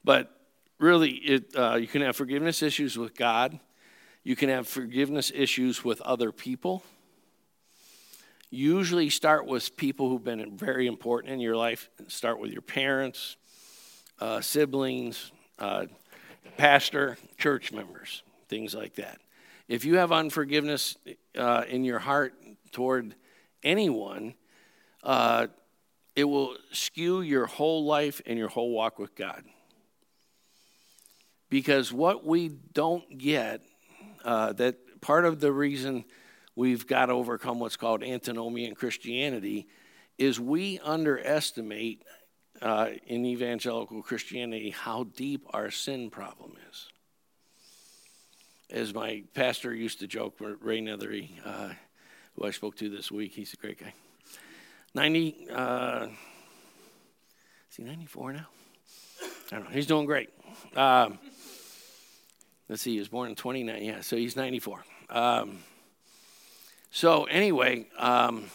but 0.03 0.29
really, 0.77 1.11
it, 1.11 1.55
uh, 1.55 1.75
you 1.75 1.87
can 1.87 2.01
have 2.01 2.17
forgiveness 2.17 2.61
issues 2.61 2.97
with 2.97 3.15
God. 3.15 3.57
You 4.25 4.35
can 4.35 4.49
have 4.49 4.67
forgiveness 4.67 5.31
issues 5.33 5.85
with 5.85 6.01
other 6.01 6.33
people. 6.33 6.83
Usually, 8.49 9.09
start 9.09 9.45
with 9.45 9.77
people 9.77 10.09
who've 10.09 10.23
been 10.23 10.57
very 10.57 10.85
important 10.85 11.31
in 11.31 11.39
your 11.39 11.55
life. 11.55 11.89
Start 12.09 12.41
with 12.41 12.51
your 12.51 12.61
parents, 12.61 13.37
uh, 14.19 14.41
siblings, 14.41 15.31
uh, 15.59 15.85
pastor, 16.55 17.17
church 17.37 17.71
members, 17.71 18.23
things 18.47 18.73
like 18.73 18.95
that. 18.95 19.19
If 19.67 19.83
you 19.83 19.97
have 19.97 20.11
unforgiveness 20.11 20.95
uh, 21.37 21.63
in 21.67 21.83
your 21.83 21.99
heart 21.99 22.33
toward 22.71 23.15
anyone, 23.63 24.33
uh, 25.03 25.47
it 26.15 26.23
will 26.23 26.55
skew 26.71 27.21
your 27.21 27.45
whole 27.45 27.85
life 27.85 28.21
and 28.25 28.39
your 28.39 28.47
whole 28.47 28.71
walk 28.71 28.97
with 28.97 29.15
God. 29.15 29.43
Because 31.49 31.93
what 31.93 32.25
we 32.25 32.49
don't 32.49 33.17
get, 33.17 33.61
uh, 34.25 34.53
that 34.53 35.01
part 35.01 35.25
of 35.25 35.39
the 35.39 35.51
reason 35.51 36.05
we've 36.55 36.87
got 36.87 37.05
to 37.05 37.13
overcome 37.13 37.59
what's 37.59 37.77
called 37.77 38.03
antinomian 38.03 38.73
Christianity 38.75 39.67
is 40.17 40.39
we 40.39 40.79
underestimate 40.79 42.03
uh, 42.61 42.89
in 43.05 43.25
evangelical 43.25 44.01
Christianity 44.01 44.71
how 44.71 45.05
deep 45.15 45.45
our 45.51 45.71
sin 45.71 46.09
problem 46.09 46.53
is. 46.69 46.87
As 48.69 48.93
my 48.93 49.23
pastor 49.33 49.73
used 49.73 49.99
to 49.99 50.07
joke, 50.07 50.35
Ray 50.39 50.81
Nethery, 50.81 51.29
uh, 51.45 51.69
who 52.35 52.45
I 52.45 52.51
spoke 52.51 52.75
to 52.77 52.89
this 52.89 53.11
week, 53.11 53.33
he's 53.33 53.53
a 53.53 53.57
great 53.57 53.79
guy. 53.79 53.93
90, 54.93 55.47
uh, 55.53 56.07
is 57.69 57.77
he 57.77 57.83
94 57.83 58.33
now? 58.33 58.47
I 59.21 59.55
don't 59.55 59.65
know. 59.65 59.71
He's 59.71 59.85
doing 59.85 60.05
great. 60.05 60.29
Um, 60.75 61.19
let's 62.67 62.81
see, 62.81 62.93
he 62.93 62.99
was 62.99 63.07
born 63.07 63.29
in 63.29 63.35
29. 63.35 63.81
Yeah, 63.81 64.01
so 64.01 64.17
he's 64.17 64.35
94. 64.35 64.83
Um, 65.09 65.59
so, 66.91 67.25
anyway, 67.25 67.85
um, 67.97 68.45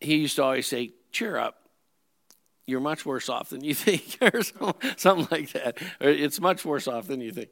he 0.00 0.16
used 0.16 0.36
to 0.36 0.42
always 0.42 0.66
say, 0.66 0.92
Cheer 1.12 1.36
up. 1.36 1.61
You're 2.66 2.80
much 2.80 3.04
worse 3.04 3.28
off 3.28 3.50
than 3.50 3.64
you 3.64 3.74
think, 3.86 4.18
or 4.20 4.42
something 4.96 5.28
like 5.30 5.52
that. 5.52 5.78
It's 6.00 6.40
much 6.40 6.64
worse 6.64 6.86
off 6.86 7.06
than 7.06 7.20
you 7.20 7.32
think. 7.32 7.50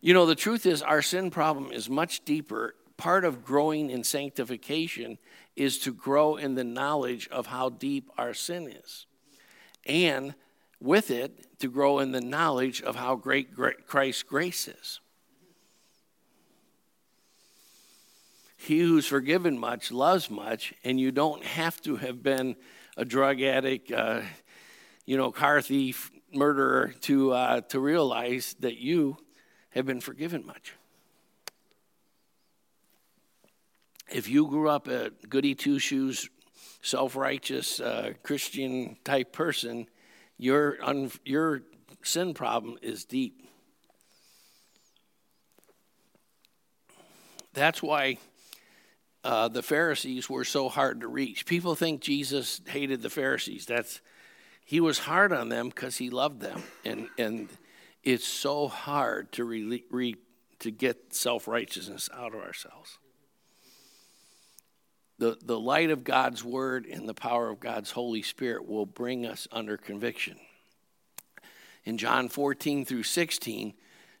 You 0.00 0.14
know, 0.14 0.26
the 0.26 0.34
truth 0.34 0.66
is, 0.66 0.82
our 0.82 1.02
sin 1.02 1.30
problem 1.30 1.72
is 1.72 1.88
much 1.88 2.24
deeper. 2.24 2.74
Part 2.96 3.24
of 3.24 3.44
growing 3.44 3.90
in 3.90 4.04
sanctification 4.04 5.18
is 5.54 5.78
to 5.80 5.92
grow 5.92 6.36
in 6.36 6.54
the 6.54 6.64
knowledge 6.64 7.28
of 7.28 7.46
how 7.46 7.70
deep 7.70 8.10
our 8.16 8.34
sin 8.34 8.68
is. 8.68 9.06
And 9.84 10.34
with 10.80 11.10
it, 11.10 11.58
to 11.60 11.68
grow 11.68 11.98
in 11.98 12.12
the 12.12 12.20
knowledge 12.20 12.82
of 12.82 12.96
how 12.96 13.16
great 13.16 13.48
Christ's 13.86 14.22
grace 14.22 14.68
is. 14.68 15.00
He 18.56 18.80
who's 18.80 19.06
forgiven 19.06 19.58
much 19.58 19.92
loves 19.92 20.30
much, 20.30 20.74
and 20.84 20.98
you 20.98 21.12
don't 21.12 21.44
have 21.44 21.80
to 21.82 21.96
have 21.96 22.22
been 22.22 22.56
a 22.96 23.04
drug 23.04 23.40
addict, 23.40 23.92
uh, 23.92 24.22
you 25.06 25.16
know, 25.16 25.30
car 25.30 25.62
thief, 25.62 26.10
murderer 26.34 26.92
to, 27.02 27.32
uh, 27.32 27.60
to 27.62 27.80
realize 27.80 28.54
that 28.60 28.76
you 28.76 29.16
have 29.70 29.86
been 29.86 30.00
forgiven 30.00 30.44
much. 30.44 30.74
If 34.12 34.28
you 34.28 34.46
grew 34.46 34.68
up 34.68 34.88
a 34.88 35.10
goody 35.28 35.54
two 35.54 35.78
shoes, 35.78 36.28
self 36.82 37.16
righteous 37.16 37.80
uh, 37.80 38.12
Christian 38.22 38.96
type 39.04 39.32
person, 39.32 39.86
your, 40.38 40.76
un- 40.82 41.10
your 41.24 41.62
sin 42.02 42.34
problem 42.34 42.78
is 42.82 43.04
deep. 43.04 43.48
That's 47.52 47.82
why 47.82 48.18
uh, 49.24 49.48
the 49.48 49.62
Pharisees 49.62 50.28
were 50.28 50.44
so 50.44 50.68
hard 50.68 51.00
to 51.00 51.08
reach. 51.08 51.46
People 51.46 51.74
think 51.74 52.00
Jesus 52.00 52.60
hated 52.66 53.02
the 53.02 53.10
Pharisees. 53.10 53.66
That's 53.66 54.00
he 54.66 54.80
was 54.80 54.98
hard 54.98 55.32
on 55.32 55.48
them 55.48 55.68
because 55.68 55.96
he 55.96 56.10
loved 56.10 56.40
them, 56.40 56.62
and 56.84 57.08
and 57.16 57.48
it's 58.02 58.26
so 58.26 58.68
hard 58.68 59.32
to 59.32 59.44
re, 59.44 59.84
re 59.90 60.16
to 60.58 60.70
get 60.70 61.14
self 61.14 61.48
righteousness 61.48 62.10
out 62.12 62.34
of 62.34 62.40
ourselves. 62.40 62.98
The, 65.18 65.38
the 65.42 65.58
light 65.58 65.88
of 65.88 66.04
God's 66.04 66.44
word 66.44 66.84
and 66.84 67.08
the 67.08 67.14
power 67.14 67.48
of 67.48 67.58
God's 67.58 67.92
Holy 67.92 68.20
Spirit 68.20 68.68
will 68.68 68.84
bring 68.84 69.24
us 69.24 69.48
under 69.50 69.78
conviction. 69.78 70.36
In 71.84 71.96
John 71.96 72.28
14 72.28 72.84
through 72.84 73.04
16, 73.04 73.72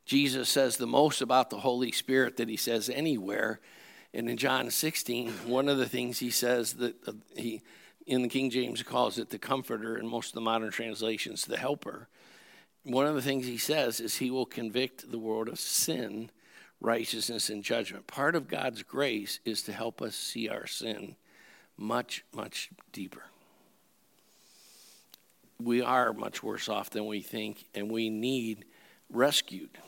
Jesus 0.06 0.48
says 0.48 0.78
the 0.78 0.86
most 0.86 1.20
about 1.20 1.50
the 1.50 1.58
Holy 1.58 1.92
Spirit 1.92 2.38
that 2.38 2.48
he 2.48 2.56
says 2.56 2.88
anywhere 2.88 3.60
and 4.16 4.30
in 4.30 4.38
John 4.38 4.70
16, 4.70 5.30
one 5.44 5.68
of 5.68 5.76
the 5.76 5.88
things 5.88 6.18
he 6.18 6.30
says 6.30 6.72
that 6.74 6.94
uh, 7.06 7.12
he, 7.36 7.60
in 8.06 8.22
the 8.22 8.28
King 8.28 8.50
James, 8.50 8.82
calls 8.82 9.18
it 9.18 9.30
the 9.30 9.38
comforter, 9.38 9.96
and 9.96 10.08
most 10.08 10.28
of 10.28 10.34
the 10.34 10.40
modern 10.40 10.70
translations, 10.70 11.44
the 11.44 11.56
helper. 11.56 12.08
One 12.84 13.06
of 13.06 13.16
the 13.16 13.22
things 13.22 13.46
he 13.46 13.58
says 13.58 13.98
is 13.98 14.16
he 14.16 14.30
will 14.30 14.46
convict 14.46 15.10
the 15.10 15.18
world 15.18 15.48
of 15.48 15.58
sin, 15.58 16.30
righteousness, 16.80 17.50
and 17.50 17.64
judgment. 17.64 18.06
Part 18.06 18.36
of 18.36 18.46
God's 18.46 18.84
grace 18.84 19.40
is 19.44 19.62
to 19.62 19.72
help 19.72 20.00
us 20.00 20.14
see 20.14 20.48
our 20.48 20.66
sin 20.66 21.16
much, 21.76 22.24
much 22.32 22.70
deeper. 22.92 23.24
We 25.60 25.82
are 25.82 26.12
much 26.12 26.42
worse 26.42 26.68
off 26.68 26.90
than 26.90 27.06
we 27.06 27.22
think, 27.22 27.64
and 27.74 27.90
we 27.90 28.08
need 28.08 28.66
rescued. 29.10 29.78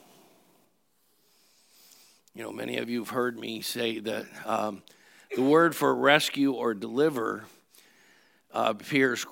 You 2.34 2.42
know, 2.42 2.52
many 2.52 2.78
of 2.78 2.88
you 2.88 3.00
have 3.00 3.10
heard 3.10 3.38
me 3.38 3.60
say 3.60 4.00
that 4.00 4.26
um, 4.44 4.82
the 5.34 5.42
word 5.42 5.76
for 5.76 5.94
rescue 5.94 6.52
or 6.52 6.74
deliver 6.74 7.44
uh, 8.52 8.74
appears 8.78 9.26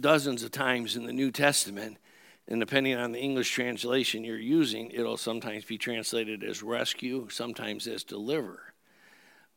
dozens 0.00 0.42
of 0.42 0.50
times 0.50 0.96
in 0.96 1.06
the 1.06 1.12
New 1.12 1.30
Testament. 1.30 1.98
And 2.46 2.60
depending 2.60 2.94
on 2.94 3.12
the 3.12 3.20
English 3.20 3.50
translation 3.50 4.24
you're 4.24 4.38
using, 4.38 4.90
it'll 4.90 5.18
sometimes 5.18 5.64
be 5.64 5.76
translated 5.76 6.42
as 6.42 6.62
rescue, 6.62 7.28
sometimes 7.30 7.86
as 7.86 8.04
deliver. 8.04 8.72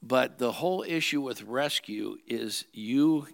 But 0.01 0.39
the 0.39 0.51
whole 0.51 0.83
issue 0.83 1.21
with 1.21 1.43
rescue 1.43 2.17
is 2.27 2.65
you 2.73 3.27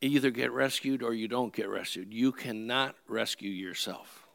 either 0.00 0.30
get 0.30 0.50
rescued 0.50 1.02
or 1.02 1.14
you 1.14 1.28
don't 1.28 1.54
get 1.54 1.68
rescued. 1.68 2.12
You 2.12 2.32
cannot 2.32 2.96
rescue 3.06 3.50
yourself. 3.50 4.26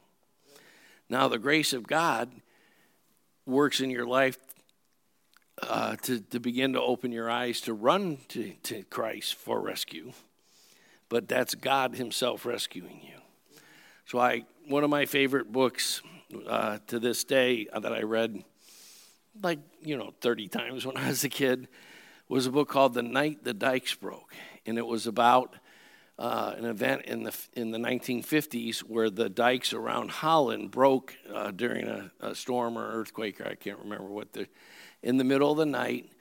Now, 1.09 1.27
the 1.27 1.39
grace 1.39 1.73
of 1.73 1.87
God 1.87 2.31
works 3.45 3.81
in 3.81 3.89
your 3.89 4.05
life 4.05 4.37
uh, 5.61 5.95
to, 5.97 6.19
to 6.19 6.39
begin 6.39 6.73
to 6.73 6.81
open 6.81 7.11
your 7.11 7.29
eyes 7.29 7.61
to 7.61 7.73
run 7.73 8.17
to, 8.29 8.53
to 8.63 8.83
Christ 8.83 9.35
for 9.35 9.59
rescue. 9.59 10.13
But 11.09 11.27
that's 11.27 11.55
God 11.55 11.95
Himself 11.95 12.45
rescuing 12.45 13.01
you. 13.03 13.19
So, 14.05 14.19
I 14.19 14.43
one 14.67 14.83
of 14.83 14.89
my 14.89 15.05
favorite 15.05 15.51
books 15.51 16.01
uh, 16.47 16.79
to 16.87 16.99
this 16.99 17.23
day 17.23 17.67
that 17.73 17.93
I 17.93 18.01
read, 18.01 18.43
like 19.41 19.59
you 19.81 19.97
know, 19.97 20.13
30 20.21 20.47
times 20.49 20.85
when 20.85 20.97
I 20.97 21.07
was 21.07 21.23
a 21.23 21.29
kid, 21.29 21.67
was 22.29 22.45
a 22.45 22.51
book 22.51 22.69
called 22.69 22.93
"The 22.93 23.03
Night 23.03 23.43
the 23.43 23.53
Dikes 23.53 23.95
Broke," 23.95 24.33
and 24.65 24.77
it 24.77 24.85
was 24.85 25.07
about 25.07 25.55
uh, 26.19 26.53
an 26.57 26.65
event 26.65 27.03
in 27.03 27.23
the 27.23 27.35
in 27.53 27.71
the 27.71 27.77
1950s 27.77 28.79
where 28.79 29.09
the 29.09 29.29
dikes 29.29 29.71
around 29.73 30.09
Holland 30.09 30.71
broke 30.71 31.15
uh, 31.33 31.51
during 31.51 31.87
a, 31.87 32.11
a, 32.19 32.33
storm 32.33 32.77
or 32.77 32.87
earthquake, 32.87 33.39
I 33.39 33.55
can't 33.55 33.79
remember 33.79 34.07
what 34.07 34.33
the. 34.33 34.47
In 35.03 35.17
the 35.17 35.23
middle 35.23 35.51
of 35.51 35.57
the 35.57 35.65
night, 35.65 36.11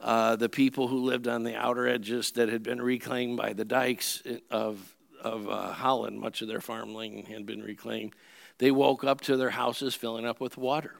uh, 0.00 0.36
the 0.36 0.48
people 0.48 0.88
who 0.88 0.98
lived 0.98 1.28
on 1.28 1.44
the 1.44 1.56
outer 1.56 1.88
edges 1.88 2.32
that 2.32 2.48
had 2.48 2.62
been 2.62 2.82
reclaimed 2.82 3.36
by 3.36 3.52
the 3.52 3.64
dikes 3.64 4.22
of 4.50 4.94
of 5.20 5.48
uh, 5.48 5.72
Holland, 5.72 6.20
much 6.20 6.42
of 6.42 6.48
their 6.48 6.60
farmland 6.60 7.28
had 7.28 7.46
been 7.46 7.62
reclaimed. 7.62 8.12
They 8.58 8.70
woke 8.70 9.04
up 9.04 9.22
to 9.22 9.38
their 9.38 9.48
houses 9.48 9.94
filling 9.94 10.26
up 10.26 10.38
with 10.38 10.58
water. 10.58 10.96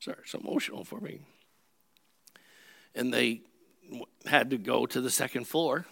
Sorry, 0.00 0.16
it's 0.22 0.32
emotional 0.32 0.84
for 0.84 1.00
me 1.00 1.20
and 2.98 3.14
they 3.14 3.42
had 4.26 4.50
to 4.50 4.58
go 4.58 4.84
to 4.84 5.00
the 5.00 5.10
second 5.10 5.46
floor. 5.46 5.86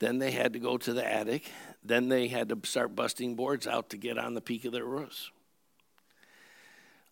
Then 0.00 0.18
they 0.18 0.32
had 0.32 0.52
to 0.54 0.58
go 0.58 0.76
to 0.76 0.92
the 0.92 1.06
attic. 1.06 1.50
Then 1.84 2.08
they 2.08 2.28
had 2.28 2.48
to 2.48 2.58
start 2.64 2.96
busting 2.96 3.34
boards 3.34 3.66
out 3.66 3.90
to 3.90 3.96
get 3.96 4.18
on 4.18 4.34
the 4.34 4.40
peak 4.40 4.64
of 4.64 4.72
their 4.72 4.84
roofs. 4.84 5.30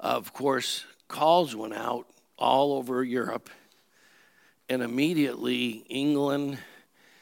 Of 0.00 0.32
course, 0.32 0.84
calls 1.08 1.54
went 1.54 1.74
out 1.74 2.06
all 2.38 2.72
over 2.72 3.04
Europe, 3.04 3.50
and 4.68 4.82
immediately 4.82 5.84
England, 5.88 6.58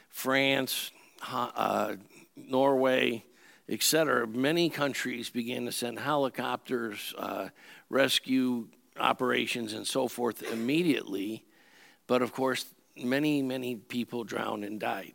France, 0.08 0.92
uh, 1.28 1.96
Norway, 2.36 3.24
etc., 3.68 4.26
many 4.26 4.70
countries 4.70 5.30
began 5.30 5.66
to 5.66 5.72
send 5.72 5.98
helicopters, 5.98 7.14
uh, 7.18 7.48
rescue 7.88 8.68
operations, 8.98 9.72
and 9.72 9.86
so 9.86 10.08
forth 10.08 10.42
immediately 10.42 11.44
but 12.10 12.22
of 12.22 12.32
course, 12.32 12.66
many, 12.96 13.40
many 13.40 13.76
people 13.76 14.24
drowned 14.24 14.64
and 14.64 14.80
died. 14.80 15.14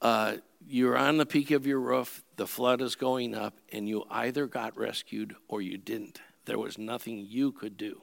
Uh, 0.00 0.36
you're 0.66 0.96
on 0.96 1.16
the 1.16 1.26
peak 1.26 1.50
of 1.50 1.66
your 1.66 1.80
roof, 1.80 2.22
the 2.36 2.46
flood 2.46 2.80
is 2.82 2.94
going 2.94 3.34
up, 3.34 3.58
and 3.72 3.88
you 3.88 4.04
either 4.10 4.46
got 4.46 4.76
rescued 4.76 5.34
or 5.48 5.62
you 5.62 5.78
didn't. 5.78 6.20
There 6.44 6.58
was 6.58 6.78
nothing 6.78 7.26
you 7.28 7.52
could 7.52 7.76
do. 7.76 8.02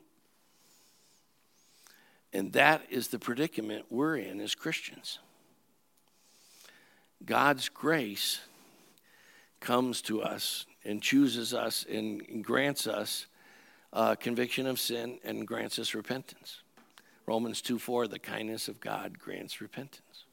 And 2.34 2.52
that 2.54 2.82
is 2.90 3.08
the 3.08 3.20
predicament 3.20 3.86
we're 3.90 4.18
in 4.18 4.42
as 4.42 4.56
Christians. 4.56 5.20
God's 7.24 7.70
grace 7.70 8.42
comes 9.60 10.02
to 10.04 10.22
us 10.22 10.66
and 10.84 11.02
chooses 11.02 11.54
us 11.54 11.86
and 11.90 12.44
grants 12.44 12.88
us 12.88 13.28
uh, 13.94 14.16
conviction 14.16 14.68
of 14.68 14.80
sin 14.80 15.20
and 15.24 15.48
grants 15.48 15.80
us 15.80 15.96
repentance. 15.96 16.62
Romans 17.26 17.62
2 17.62 17.80
4, 17.80 18.08
the 18.08 18.20
kindness 18.20 18.68
of 18.68 18.80
God 18.80 19.18
grants 19.18 19.62
repentance. 19.62 20.25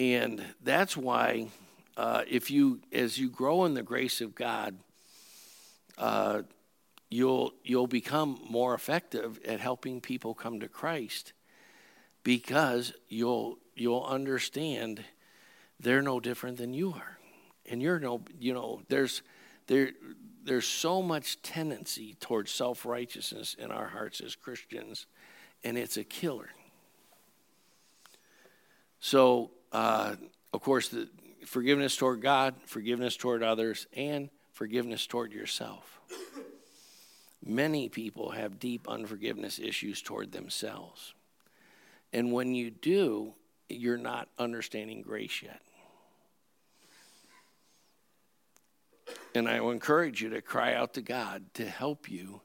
And 0.00 0.42
that's 0.64 0.96
why, 0.96 1.48
uh, 1.94 2.22
if 2.26 2.50
you, 2.50 2.80
as 2.90 3.18
you 3.18 3.28
grow 3.28 3.66
in 3.66 3.74
the 3.74 3.82
grace 3.82 4.22
of 4.22 4.34
God, 4.34 4.78
uh, 5.98 6.40
you'll, 7.10 7.52
you'll 7.62 7.86
become 7.86 8.40
more 8.48 8.72
effective 8.72 9.38
at 9.44 9.60
helping 9.60 10.00
people 10.00 10.32
come 10.32 10.58
to 10.60 10.68
Christ 10.68 11.34
because 12.22 12.94
you'll, 13.10 13.58
you'll 13.74 14.04
understand 14.04 15.04
they're 15.78 16.00
no 16.00 16.18
different 16.18 16.56
than 16.56 16.72
you 16.72 16.94
are. 16.94 17.18
And 17.66 17.82
you're 17.82 18.00
no, 18.00 18.22
you 18.38 18.54
know, 18.54 18.80
there's, 18.88 19.20
there, 19.66 19.90
there's 20.42 20.66
so 20.66 21.02
much 21.02 21.42
tendency 21.42 22.16
towards 22.20 22.50
self 22.50 22.86
righteousness 22.86 23.52
in 23.52 23.70
our 23.70 23.88
hearts 23.88 24.22
as 24.22 24.34
Christians, 24.34 25.04
and 25.62 25.76
it's 25.76 25.98
a 25.98 26.04
killer. 26.04 26.48
So, 28.98 29.50
uh, 29.72 30.16
of 30.52 30.60
course, 30.62 30.88
the 30.88 31.08
forgiveness 31.46 31.96
toward 31.96 32.20
God, 32.20 32.54
forgiveness 32.66 33.16
toward 33.16 33.42
others, 33.42 33.86
and 33.94 34.30
forgiveness 34.52 35.06
toward 35.06 35.32
yourself. 35.32 36.00
many 37.44 37.88
people 37.88 38.30
have 38.30 38.58
deep 38.58 38.88
unforgiveness 38.88 39.58
issues 39.58 40.02
toward 40.02 40.32
themselves. 40.32 41.14
And 42.12 42.32
when 42.32 42.54
you 42.54 42.70
do, 42.70 43.34
you're 43.68 43.96
not 43.96 44.28
understanding 44.38 45.02
grace 45.02 45.42
yet. 45.42 45.62
And 49.34 49.48
I 49.48 49.60
will 49.60 49.70
encourage 49.70 50.20
you 50.20 50.30
to 50.30 50.42
cry 50.42 50.74
out 50.74 50.94
to 50.94 51.02
God 51.02 51.54
to 51.54 51.64
help 51.64 52.10
you 52.10 52.40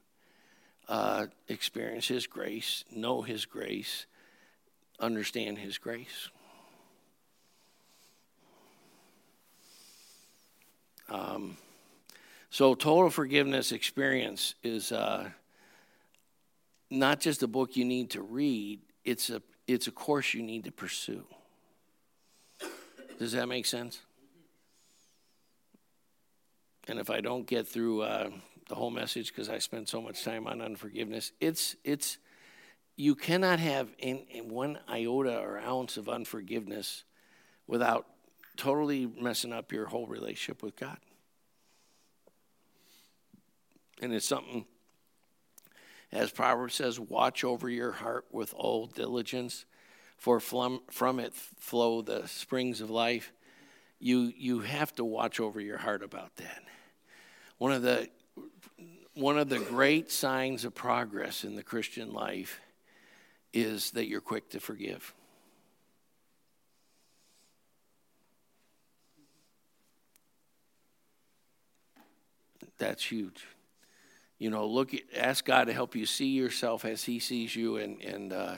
uh, 0.88 1.26
experience 1.48 2.06
His 2.06 2.28
grace, 2.28 2.84
know 2.92 3.22
His 3.22 3.44
grace, 3.44 4.06
understand 5.00 5.58
His 5.58 5.78
grace. 5.78 6.30
Um, 11.08 11.56
so, 12.50 12.74
total 12.74 13.10
forgiveness 13.10 13.72
experience 13.72 14.54
is 14.62 14.92
uh, 14.92 15.30
not 16.90 17.20
just 17.20 17.42
a 17.42 17.46
book 17.46 17.76
you 17.76 17.84
need 17.84 18.10
to 18.10 18.22
read; 18.22 18.80
it's 19.04 19.30
a 19.30 19.42
it's 19.66 19.86
a 19.86 19.92
course 19.92 20.34
you 20.34 20.42
need 20.42 20.64
to 20.64 20.72
pursue. 20.72 21.24
Does 23.18 23.32
that 23.32 23.46
make 23.48 23.66
sense? 23.66 24.00
And 26.88 26.98
if 26.98 27.10
I 27.10 27.20
don't 27.20 27.46
get 27.46 27.66
through 27.66 28.02
uh, 28.02 28.30
the 28.68 28.74
whole 28.74 28.90
message 28.90 29.28
because 29.28 29.48
I 29.48 29.58
spent 29.58 29.88
so 29.88 30.00
much 30.00 30.22
time 30.22 30.46
on 30.46 30.60
unforgiveness, 30.60 31.32
it's 31.40 31.76
it's 31.84 32.18
you 32.96 33.14
cannot 33.14 33.58
have 33.58 33.88
in, 33.98 34.24
in 34.30 34.48
one 34.48 34.78
iota 34.88 35.38
or 35.38 35.58
ounce 35.58 35.96
of 35.96 36.08
unforgiveness 36.08 37.04
without 37.66 38.06
totally 38.56 39.06
messing 39.06 39.52
up 39.52 39.72
your 39.72 39.86
whole 39.86 40.06
relationship 40.06 40.62
with 40.62 40.76
God. 40.76 40.98
And 44.00 44.12
it's 44.12 44.26
something, 44.26 44.66
as 46.12 46.30
Proverbs 46.30 46.74
says, 46.74 47.00
watch 47.00 47.44
over 47.44 47.68
your 47.68 47.92
heart 47.92 48.26
with 48.30 48.52
all 48.54 48.86
diligence, 48.86 49.64
for 50.18 50.40
from, 50.40 50.80
it 51.18 51.34
flow 51.34 52.02
the 52.02 52.26
springs 52.26 52.80
of 52.80 52.90
life. 52.90 53.32
You, 53.98 54.32
you 54.36 54.60
have 54.60 54.94
to 54.96 55.04
watch 55.04 55.40
over 55.40 55.60
your 55.60 55.78
heart 55.78 56.02
about 56.02 56.36
that. 56.36 56.62
One 57.58 57.72
of 57.72 57.82
the 57.82 58.08
one 59.14 59.38
of 59.38 59.48
the 59.48 59.58
great 59.58 60.12
signs 60.12 60.66
of 60.66 60.74
progress 60.74 61.42
in 61.42 61.56
the 61.56 61.62
Christian 61.62 62.12
life 62.12 62.60
is 63.54 63.92
that 63.92 64.06
you're 64.08 64.20
quick 64.20 64.50
to 64.50 64.60
forgive. 64.60 65.14
That's 72.78 73.04
huge 73.04 73.46
you 74.38 74.50
know, 74.50 74.66
look, 74.66 74.92
ask 75.16 75.44
God 75.44 75.64
to 75.64 75.72
help 75.72 75.96
you 75.96 76.04
see 76.04 76.28
yourself 76.28 76.84
as 76.84 77.04
He 77.04 77.18
sees 77.18 77.56
you, 77.56 77.76
and 77.76 78.00
and 78.02 78.32
uh, 78.32 78.56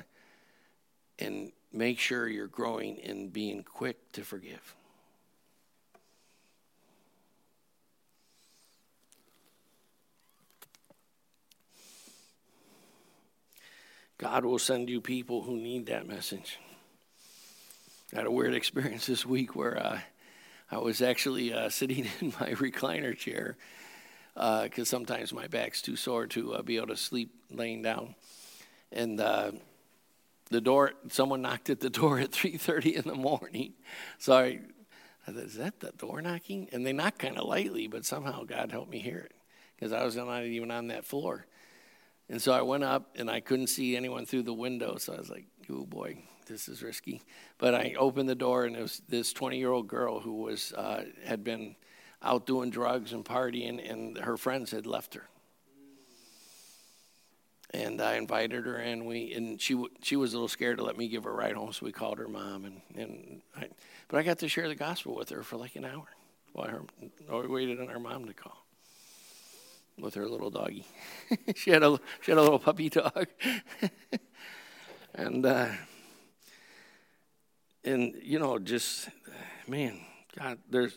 and 1.19 1.53
make 1.73 1.99
sure 1.99 2.27
you're 2.27 2.49
growing 2.49 2.97
in 2.97 3.29
being 3.29 3.63
quick 3.63 4.13
to 4.13 4.25
forgive. 4.25 4.75
God 14.17 14.45
will 14.45 14.59
send 14.59 14.91
you 14.91 15.01
people 15.01 15.43
who 15.43 15.57
need 15.57 15.87
that 15.87 16.09
message. 16.09 16.59
I 18.13 18.17
had 18.17 18.27
a 18.27 18.33
weird 18.33 18.55
experience 18.55 19.07
this 19.07 19.25
week 19.25 19.55
where 19.55 19.81
uh, 19.81 20.01
I 20.73 20.79
was 20.79 21.03
actually 21.03 21.53
uh, 21.53 21.69
sitting 21.69 22.09
in 22.21 22.33
my 22.41 22.51
recliner 22.55 23.17
chair 23.17 23.57
because 24.38 24.88
uh, 24.88 24.97
sometimes 24.97 25.33
my 25.33 25.49
back's 25.49 25.83
too 25.83 25.97
sore 25.97 26.28
to 26.28 26.54
uh, 26.54 26.62
be 26.62 26.76
able 26.76 26.87
to 26.87 26.97
sleep 26.97 27.35
laying 27.50 27.83
down. 27.83 28.14
And 28.92 29.21
uh, 29.21 29.50
the 30.51 30.61
door, 30.61 30.92
someone 31.09 31.42
knocked 31.42 31.70
at 31.70 31.81
the 31.81 31.90
door 32.01 32.20
at 32.20 32.31
3:30 32.31 32.92
in 32.92 33.09
the 33.09 33.16
morning. 33.16 33.72
So 34.18 34.35
I, 34.35 34.61
I 35.27 35.33
thought, 35.33 35.42
is 35.42 35.55
that 35.57 35.81
the 35.81 35.90
door 35.90 36.22
knocking? 36.22 36.68
And 36.72 36.87
they 36.87 36.92
knocked 36.92 37.18
kind 37.18 37.37
of 37.37 37.48
lightly, 37.48 37.88
but 37.88 38.05
somehow 38.05 38.44
God 38.44 38.70
helped 38.70 38.90
me 38.90 39.01
hear 39.01 39.18
it 39.18 39.35
because 39.74 39.92
I 39.92 40.05
was 40.05 40.14
not 40.14 40.44
even 40.44 40.70
on 40.70 40.87
that 40.87 41.05
floor. 41.05 41.46
And 42.29 42.40
so 42.40 42.53
I 42.53 42.62
went 42.62 42.85
up 42.85 43.16
and 43.16 43.29
I 43.29 43.40
couldn't 43.40 43.68
see 43.68 43.96
anyone 43.96 44.24
through 44.24 44.42
the 44.44 44.55
window. 44.55 44.98
So 44.98 45.14
I 45.14 45.18
was 45.18 45.31
like, 45.31 45.46
oh 45.68 45.85
boy, 45.85 46.18
this 46.46 46.68
is 46.68 46.81
risky. 46.81 47.22
But 47.57 47.74
I 47.74 47.94
opened 47.98 48.29
the 48.29 48.37
door 48.37 48.66
and 48.66 48.77
it 48.77 48.83
was 48.83 49.03
this 49.09 49.33
20 49.33 49.59
year 49.59 49.72
old 49.72 49.88
girl 49.88 50.20
who 50.20 50.42
was 50.42 50.72
uh, 50.74 51.05
had 51.24 51.42
been 51.42 51.74
out 52.22 52.46
doing 52.46 52.70
drugs 52.70 53.12
and 53.12 53.24
partying, 53.24 53.90
and 53.90 54.18
her 54.18 54.37
friends 54.37 54.70
had 54.70 54.87
left 54.87 55.14
her. 55.14 55.28
And 57.70 58.00
I 58.00 58.14
invited 58.14 58.64
her, 58.64 58.76
and 58.76 59.07
we 59.07 59.33
and 59.35 59.61
she 59.61 59.83
she 60.02 60.16
was 60.16 60.33
a 60.33 60.37
little 60.37 60.48
scared 60.48 60.78
to 60.78 60.85
let 60.85 60.96
me 60.96 61.09
give 61.09 61.24
her 61.24 61.31
a 61.31 61.35
ride 61.35 61.54
home, 61.54 61.72
so 61.72 61.85
we 61.85 61.92
called 61.92 62.18
her 62.18 62.28
mom, 62.28 62.64
and 62.64 62.81
and 62.96 63.42
I, 63.57 63.68
but 64.09 64.18
I 64.18 64.22
got 64.22 64.38
to 64.38 64.48
share 64.48 64.68
the 64.68 64.74
gospel 64.74 65.14
with 65.14 65.28
her 65.28 65.42
for 65.42 65.57
like 65.57 65.76
an 65.76 65.85
hour 65.85 66.07
while 66.52 66.68
her 66.68 66.83
while 67.26 67.42
we 67.42 67.48
waited 67.48 67.81
on 67.81 67.90
our 67.90 67.98
mom 67.98 68.24
to 68.24 68.33
call 68.33 68.64
with 69.98 70.14
her 70.14 70.26
little 70.26 70.50
doggy. 70.50 70.87
she 71.54 71.70
had 71.70 71.83
a 71.83 71.98
she 72.22 72.31
had 72.31 72.38
a 72.38 72.42
little 72.42 72.59
puppy 72.59 72.88
dog, 72.88 73.26
and 75.14 75.44
uh, 75.44 75.68
and 77.85 78.14
you 78.22 78.38
know 78.38 78.59
just 78.59 79.11
man, 79.66 80.00
God, 80.38 80.59
there's 80.70 80.96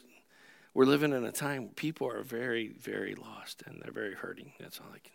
we're 0.73 0.85
living 0.85 1.13
in 1.13 1.25
a 1.25 1.31
time 1.31 1.63
where 1.63 1.73
people 1.73 2.07
are 2.07 2.23
very, 2.23 2.69
very 2.69 3.15
lost 3.15 3.63
and 3.65 3.81
they're 3.81 3.91
very 3.91 4.13
hurting. 4.13 4.53
That's 4.59 4.79
all 4.79 4.87
I 4.93 4.99
can 4.99 5.11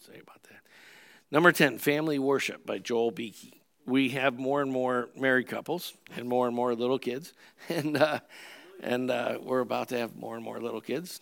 say 0.00 0.20
about 0.20 0.42
that. 0.44 0.60
Number 1.30 1.52
10, 1.52 1.78
Family 1.78 2.18
Worship 2.18 2.66
by 2.66 2.78
Joel 2.78 3.10
Beeke. 3.10 3.60
We 3.84 4.10
have 4.10 4.38
more 4.38 4.62
and 4.62 4.70
more 4.70 5.08
married 5.16 5.48
couples 5.48 5.92
and 6.16 6.28
more 6.28 6.46
and 6.46 6.56
more 6.56 6.74
little 6.74 6.98
kids, 6.98 7.32
and 7.68 7.96
uh, 7.96 8.18
and 8.82 9.10
uh, 9.10 9.38
we're 9.40 9.60
about 9.60 9.88
to 9.90 9.98
have 9.98 10.16
more 10.16 10.34
and 10.34 10.44
more 10.44 10.60
little 10.60 10.80
kids. 10.80 11.20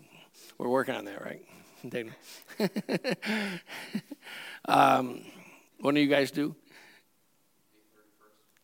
We're 0.56 0.70
working 0.70 0.94
on 0.94 1.04
that, 1.04 1.22
right, 1.22 1.42
um, 4.64 5.20
when 5.80 5.94
do 5.94 6.00
you 6.00 6.08
guys 6.08 6.30
do? 6.30 6.56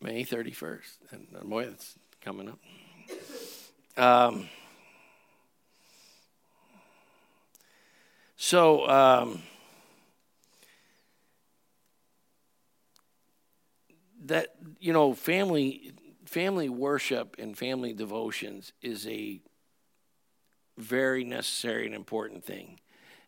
May 0.01 0.25
31st. 0.25 0.97
And 1.11 1.27
uh, 1.39 1.43
boy, 1.43 1.65
that's 1.65 1.95
coming 2.21 2.49
up. 2.49 2.59
Um, 4.03 4.49
So, 8.43 8.89
um, 8.89 9.43
that 14.25 14.55
you 14.79 14.93
know, 14.93 15.13
family 15.13 15.93
family 16.25 16.67
worship 16.67 17.35
and 17.37 17.55
family 17.55 17.93
devotions 17.93 18.73
is 18.81 19.05
a 19.05 19.41
very 20.75 21.23
necessary 21.23 21.85
and 21.85 21.93
important 21.93 22.43
thing. 22.43 22.79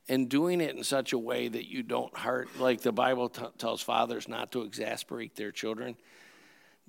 And 0.10 0.28
doing 0.28 0.62
it 0.62 0.76
in 0.76 0.84
such 0.84 1.14
a 1.14 1.20
way 1.20 1.48
that 1.48 1.70
you 1.70 1.84
don't 1.84 2.18
hurt, 2.18 2.50
like 2.60 2.82
the 2.82 2.92
Bible 2.92 3.30
t- 3.30 3.44
tells 3.60 3.84
fathers 3.84 4.28
not 4.28 4.52
to 4.54 4.64
exasperate 4.64 5.36
their 5.36 5.52
children, 5.52 5.96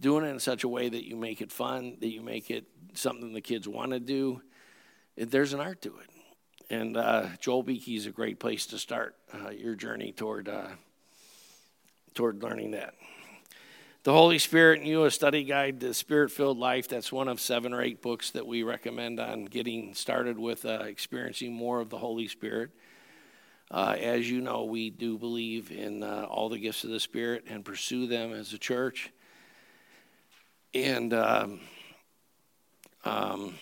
doing 0.00 0.24
it 0.24 0.28
in 0.28 0.40
such 0.40 0.64
a 0.64 0.68
way 0.68 0.88
that 0.88 1.06
you 1.06 1.14
make 1.14 1.42
it 1.42 1.52
fun, 1.52 1.98
that 2.00 2.08
you 2.08 2.22
make 2.22 2.50
it 2.50 2.64
something 2.94 3.34
the 3.34 3.42
kids 3.42 3.68
want 3.68 3.90
to 3.90 4.00
do, 4.00 4.40
there's 5.14 5.52
an 5.52 5.60
art 5.60 5.82
to 5.82 5.98
it. 5.98 6.13
And 6.70 6.96
uh, 6.96 7.28
Joel 7.40 7.62
Beeke 7.62 7.88
is 7.88 8.06
a 8.06 8.10
great 8.10 8.38
place 8.38 8.66
to 8.66 8.78
start 8.78 9.16
uh, 9.32 9.50
your 9.50 9.74
journey 9.74 10.12
toward, 10.12 10.48
uh, 10.48 10.68
toward 12.14 12.42
learning 12.42 12.70
that. 12.72 12.94
The 14.04 14.12
Holy 14.12 14.38
Spirit 14.38 14.80
and 14.80 14.88
You, 14.88 15.04
a 15.04 15.10
study 15.10 15.44
guide 15.44 15.80
to 15.80 15.94
spirit 15.94 16.30
filled 16.30 16.58
life. 16.58 16.88
That's 16.88 17.10
one 17.10 17.28
of 17.28 17.40
seven 17.40 17.72
or 17.72 17.82
eight 17.82 18.02
books 18.02 18.30
that 18.32 18.46
we 18.46 18.62
recommend 18.62 19.18
on 19.18 19.46
getting 19.46 19.94
started 19.94 20.38
with 20.38 20.64
uh, 20.66 20.84
experiencing 20.84 21.54
more 21.54 21.80
of 21.80 21.90
the 21.90 21.98
Holy 21.98 22.28
Spirit. 22.28 22.70
Uh, 23.70 23.96
as 23.98 24.30
you 24.30 24.40
know, 24.40 24.64
we 24.64 24.90
do 24.90 25.18
believe 25.18 25.70
in 25.70 26.02
uh, 26.02 26.26
all 26.28 26.48
the 26.48 26.58
gifts 26.58 26.84
of 26.84 26.90
the 26.90 27.00
Spirit 27.00 27.44
and 27.48 27.64
pursue 27.64 28.06
them 28.06 28.32
as 28.32 28.52
a 28.52 28.58
church. 28.58 29.10
And 30.74 31.14
um, 31.14 31.60
um, 33.04 33.54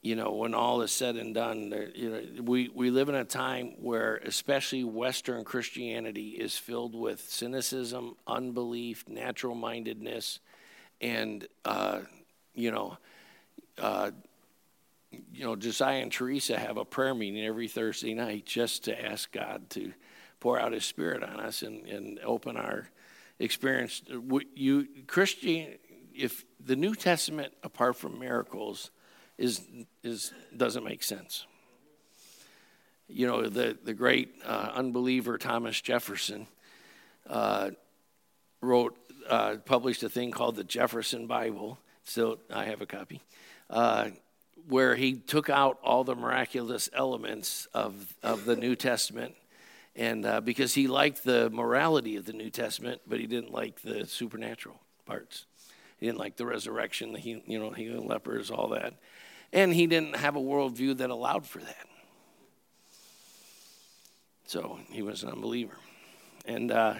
you 0.00 0.14
know, 0.14 0.32
when 0.32 0.54
all 0.54 0.82
is 0.82 0.92
said 0.92 1.16
and 1.16 1.34
done, 1.34 1.72
you 1.94 2.10
know, 2.10 2.42
we, 2.42 2.68
we 2.68 2.90
live 2.90 3.08
in 3.08 3.16
a 3.16 3.24
time 3.24 3.74
where 3.80 4.16
especially 4.16 4.84
Western 4.84 5.44
Christianity 5.44 6.30
is 6.30 6.56
filled 6.56 6.94
with 6.94 7.20
cynicism, 7.20 8.14
unbelief, 8.26 9.08
natural 9.08 9.56
mindedness, 9.56 10.38
and, 11.00 11.46
uh, 11.64 12.00
you 12.54 12.70
know, 12.70 12.96
uh, 13.78 14.10
you 15.32 15.44
know, 15.44 15.56
Josiah 15.56 16.02
and 16.02 16.12
Teresa 16.12 16.58
have 16.58 16.76
a 16.76 16.84
prayer 16.84 17.14
meeting 17.14 17.44
every 17.44 17.68
Thursday 17.68 18.14
night 18.14 18.46
just 18.46 18.84
to 18.84 19.04
ask 19.04 19.32
God 19.32 19.70
to 19.70 19.92
pour 20.38 20.60
out 20.60 20.72
His 20.72 20.84
Spirit 20.84 21.22
on 21.22 21.40
us 21.40 21.62
and, 21.62 21.86
and 21.86 22.20
open 22.20 22.56
our 22.56 22.88
experience. 23.38 24.02
You 24.54 24.86
Christian, 25.06 25.74
if 26.14 26.44
the 26.64 26.76
New 26.76 26.94
Testament, 26.94 27.52
apart 27.62 27.96
from 27.96 28.18
miracles, 28.18 28.90
is, 29.38 29.62
is, 30.02 30.32
doesn't 30.56 30.84
make 30.84 31.02
sense. 31.02 31.46
you 33.08 33.26
know, 33.26 33.48
the, 33.48 33.76
the 33.82 33.94
great 33.94 34.34
uh, 34.44 34.72
unbeliever 34.74 35.38
Thomas 35.38 35.80
Jefferson 35.80 36.46
uh, 37.28 37.70
wrote, 38.60 38.96
uh, 39.28 39.56
published 39.64 40.02
a 40.02 40.08
thing 40.08 40.30
called 40.30 40.56
the 40.56 40.64
Jefferson 40.64 41.26
Bible. 41.26 41.78
Still, 42.04 42.38
I 42.52 42.64
have 42.66 42.80
a 42.82 42.86
copy, 42.86 43.22
uh, 43.70 44.10
where 44.68 44.94
he 44.94 45.14
took 45.14 45.48
out 45.48 45.78
all 45.82 46.04
the 46.04 46.14
miraculous 46.14 46.90
elements 46.92 47.66
of, 47.72 48.14
of 48.22 48.44
the 48.44 48.56
New 48.56 48.76
Testament. 48.76 49.34
And 49.96 50.24
uh, 50.26 50.40
because 50.40 50.74
he 50.74 50.86
liked 50.86 51.24
the 51.24 51.50
morality 51.50 52.16
of 52.16 52.24
the 52.24 52.32
New 52.32 52.50
Testament, 52.50 53.00
but 53.06 53.18
he 53.18 53.26
didn't 53.26 53.52
like 53.52 53.80
the 53.82 54.06
supernatural 54.06 54.80
parts. 55.06 55.46
He 55.98 56.06
didn't 56.06 56.18
like 56.18 56.36
the 56.36 56.46
resurrection, 56.46 57.12
the 57.12 57.20
you 57.20 57.58
know, 57.58 57.70
healing 57.70 58.06
lepers, 58.06 58.50
all 58.50 58.68
that. 58.68 58.94
And 59.52 59.72
he 59.72 59.86
didn't 59.86 60.16
have 60.16 60.36
a 60.36 60.40
worldview 60.40 60.98
that 60.98 61.10
allowed 61.10 61.46
for 61.46 61.58
that. 61.60 61.86
So 64.46 64.78
he 64.90 65.02
was 65.02 65.22
an 65.22 65.30
unbeliever. 65.30 65.76
And 66.46 66.70
uh, 66.70 66.94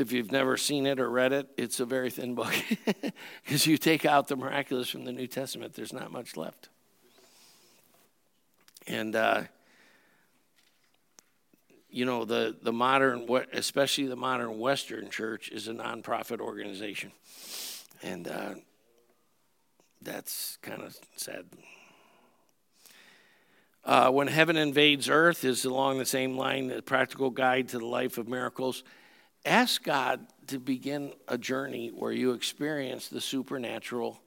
if 0.00 0.12
you've 0.12 0.32
never 0.32 0.56
seen 0.56 0.86
it 0.86 0.98
or 0.98 1.10
read 1.10 1.32
it, 1.32 1.48
it's 1.56 1.80
a 1.80 1.84
very 1.84 2.10
thin 2.10 2.34
book. 2.34 2.54
Because 3.44 3.66
you 3.66 3.76
take 3.76 4.04
out 4.04 4.28
the 4.28 4.36
miraculous 4.36 4.88
from 4.88 5.04
the 5.04 5.12
New 5.12 5.26
Testament, 5.26 5.74
there's 5.74 5.92
not 5.92 6.12
much 6.12 6.36
left. 6.36 6.68
And, 8.86 9.16
uh, 9.16 9.42
you 11.90 12.04
know, 12.04 12.24
the, 12.24 12.56
the 12.62 12.72
modern, 12.72 13.26
especially 13.52 14.06
the 14.06 14.16
modern 14.16 14.58
Western 14.58 15.10
church, 15.10 15.50
is 15.50 15.68
a 15.68 15.72
nonprofit 15.72 16.40
organization. 16.40 17.12
And 18.02 18.28
uh, 18.28 18.54
that's 20.02 20.58
kind 20.62 20.82
of 20.82 20.96
sad. 21.16 21.44
Uh, 23.84 24.10
when 24.10 24.26
Heaven 24.26 24.56
Invades 24.56 25.08
Earth 25.08 25.44
is 25.44 25.64
along 25.64 25.98
the 25.98 26.06
same 26.06 26.36
line, 26.36 26.68
the 26.68 26.82
practical 26.82 27.30
guide 27.30 27.68
to 27.70 27.78
the 27.78 27.86
life 27.86 28.18
of 28.18 28.28
miracles. 28.28 28.84
Ask 29.44 29.82
God 29.82 30.20
to 30.48 30.58
begin 30.58 31.12
a 31.28 31.38
journey 31.38 31.88
where 31.88 32.12
you 32.12 32.32
experience 32.32 33.08
the 33.08 33.22
supernatural 33.22 34.20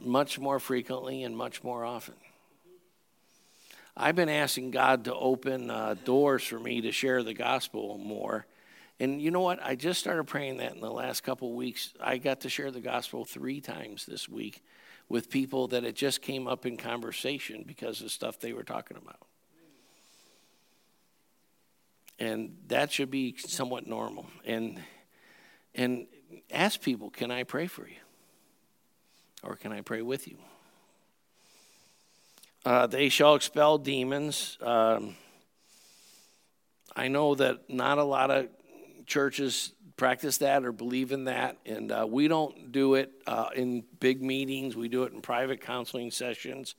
much 0.00 0.38
more 0.38 0.58
frequently 0.58 1.22
and 1.22 1.36
much 1.36 1.62
more 1.62 1.84
often. 1.84 2.14
I've 3.96 4.16
been 4.16 4.28
asking 4.28 4.70
God 4.70 5.04
to 5.04 5.14
open 5.14 5.70
uh, 5.70 5.96
doors 6.04 6.44
for 6.44 6.58
me 6.58 6.80
to 6.82 6.92
share 6.92 7.22
the 7.22 7.34
gospel 7.34 7.98
more. 7.98 8.46
And 9.00 9.20
you 9.20 9.30
know 9.30 9.40
what? 9.40 9.62
I 9.62 9.74
just 9.74 10.00
started 10.00 10.24
praying 10.24 10.58
that 10.58 10.74
in 10.74 10.80
the 10.80 10.90
last 10.90 11.22
couple 11.22 11.52
weeks. 11.52 11.92
I 12.00 12.18
got 12.18 12.40
to 12.42 12.48
share 12.48 12.70
the 12.70 12.80
gospel 12.80 13.24
three 13.24 13.60
times 13.60 14.06
this 14.06 14.28
week 14.28 14.62
with 15.08 15.30
people 15.30 15.68
that 15.68 15.84
it 15.84 15.96
just 15.96 16.20
came 16.22 16.46
up 16.46 16.66
in 16.66 16.76
conversation 16.76 17.64
because 17.66 18.02
of 18.02 18.10
stuff 18.10 18.38
they 18.38 18.52
were 18.52 18.62
talking 18.62 18.96
about. 18.96 19.26
And 22.18 22.56
that 22.66 22.90
should 22.92 23.10
be 23.10 23.36
somewhat 23.38 23.86
normal. 23.86 24.26
And 24.44 24.82
and 25.74 26.06
ask 26.50 26.80
people, 26.80 27.10
can 27.10 27.30
I 27.30 27.44
pray 27.44 27.66
for 27.66 27.86
you? 27.86 27.96
Or 29.42 29.54
can 29.54 29.72
I 29.72 29.82
pray 29.82 30.02
with 30.02 30.26
you? 30.26 30.38
Uh, 32.64 32.86
they 32.86 33.08
shall 33.08 33.36
expel 33.36 33.78
demons. 33.78 34.58
Um, 34.60 35.14
I 36.96 37.08
know 37.08 37.36
that 37.36 37.70
not 37.70 37.98
a 37.98 38.02
lot 38.02 38.30
of 38.30 38.48
churches 39.06 39.72
practice 39.98 40.38
that 40.38 40.64
or 40.64 40.72
believe 40.72 41.12
in 41.12 41.24
that. 41.24 41.58
And 41.66 41.92
uh, 41.92 42.06
we 42.08 42.28
don't 42.28 42.72
do 42.72 42.94
it 42.94 43.12
uh, 43.26 43.50
in 43.54 43.84
big 44.00 44.22
meetings, 44.22 44.74
we 44.74 44.88
do 44.88 45.02
it 45.02 45.12
in 45.12 45.20
private 45.20 45.60
counseling 45.60 46.10
sessions. 46.10 46.74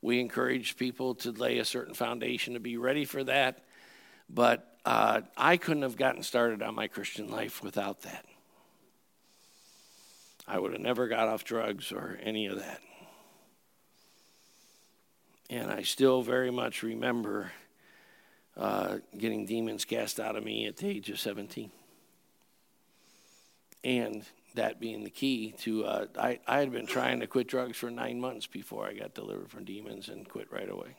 We 0.00 0.18
encourage 0.18 0.78
people 0.78 1.16
to 1.16 1.32
lay 1.32 1.58
a 1.58 1.64
certain 1.66 1.92
foundation 1.92 2.54
to 2.54 2.60
be 2.60 2.78
ready 2.78 3.04
for 3.04 3.22
that. 3.24 3.64
But 4.30 4.66
uh, 4.86 5.22
I 5.36 5.58
couldn't 5.58 5.82
have 5.82 5.96
gotten 5.96 6.22
started 6.22 6.62
on 6.62 6.74
my 6.74 6.86
Christian 6.86 7.30
life 7.30 7.62
without 7.62 8.02
that. 8.02 8.24
I 10.48 10.58
would 10.58 10.72
have 10.72 10.80
never 10.80 11.06
got 11.06 11.28
off 11.28 11.44
drugs 11.44 11.92
or 11.92 12.18
any 12.22 12.46
of 12.46 12.58
that. 12.58 12.80
And 15.50 15.70
I 15.70 15.82
still 15.82 16.22
very 16.22 16.50
much 16.50 16.82
remember 16.82 17.52
uh, 18.56 18.98
getting 19.18 19.44
demons 19.44 19.84
cast 19.84 20.18
out 20.18 20.36
of 20.36 20.44
me 20.44 20.66
at 20.66 20.78
the 20.78 20.86
age 20.86 21.10
of 21.10 21.20
17 21.20 21.70
and 23.84 24.24
that 24.54 24.80
being 24.80 25.04
the 25.04 25.10
key 25.10 25.54
to 25.58 25.84
uh, 25.84 26.06
I, 26.18 26.40
I 26.46 26.58
had 26.58 26.72
been 26.72 26.86
trying 26.86 27.20
to 27.20 27.26
quit 27.26 27.46
drugs 27.46 27.76
for 27.76 27.90
nine 27.90 28.20
months 28.20 28.46
before 28.46 28.86
i 28.86 28.92
got 28.92 29.14
delivered 29.14 29.50
from 29.50 29.64
demons 29.64 30.08
and 30.08 30.28
quit 30.28 30.50
right 30.52 30.68
away. 30.68 30.96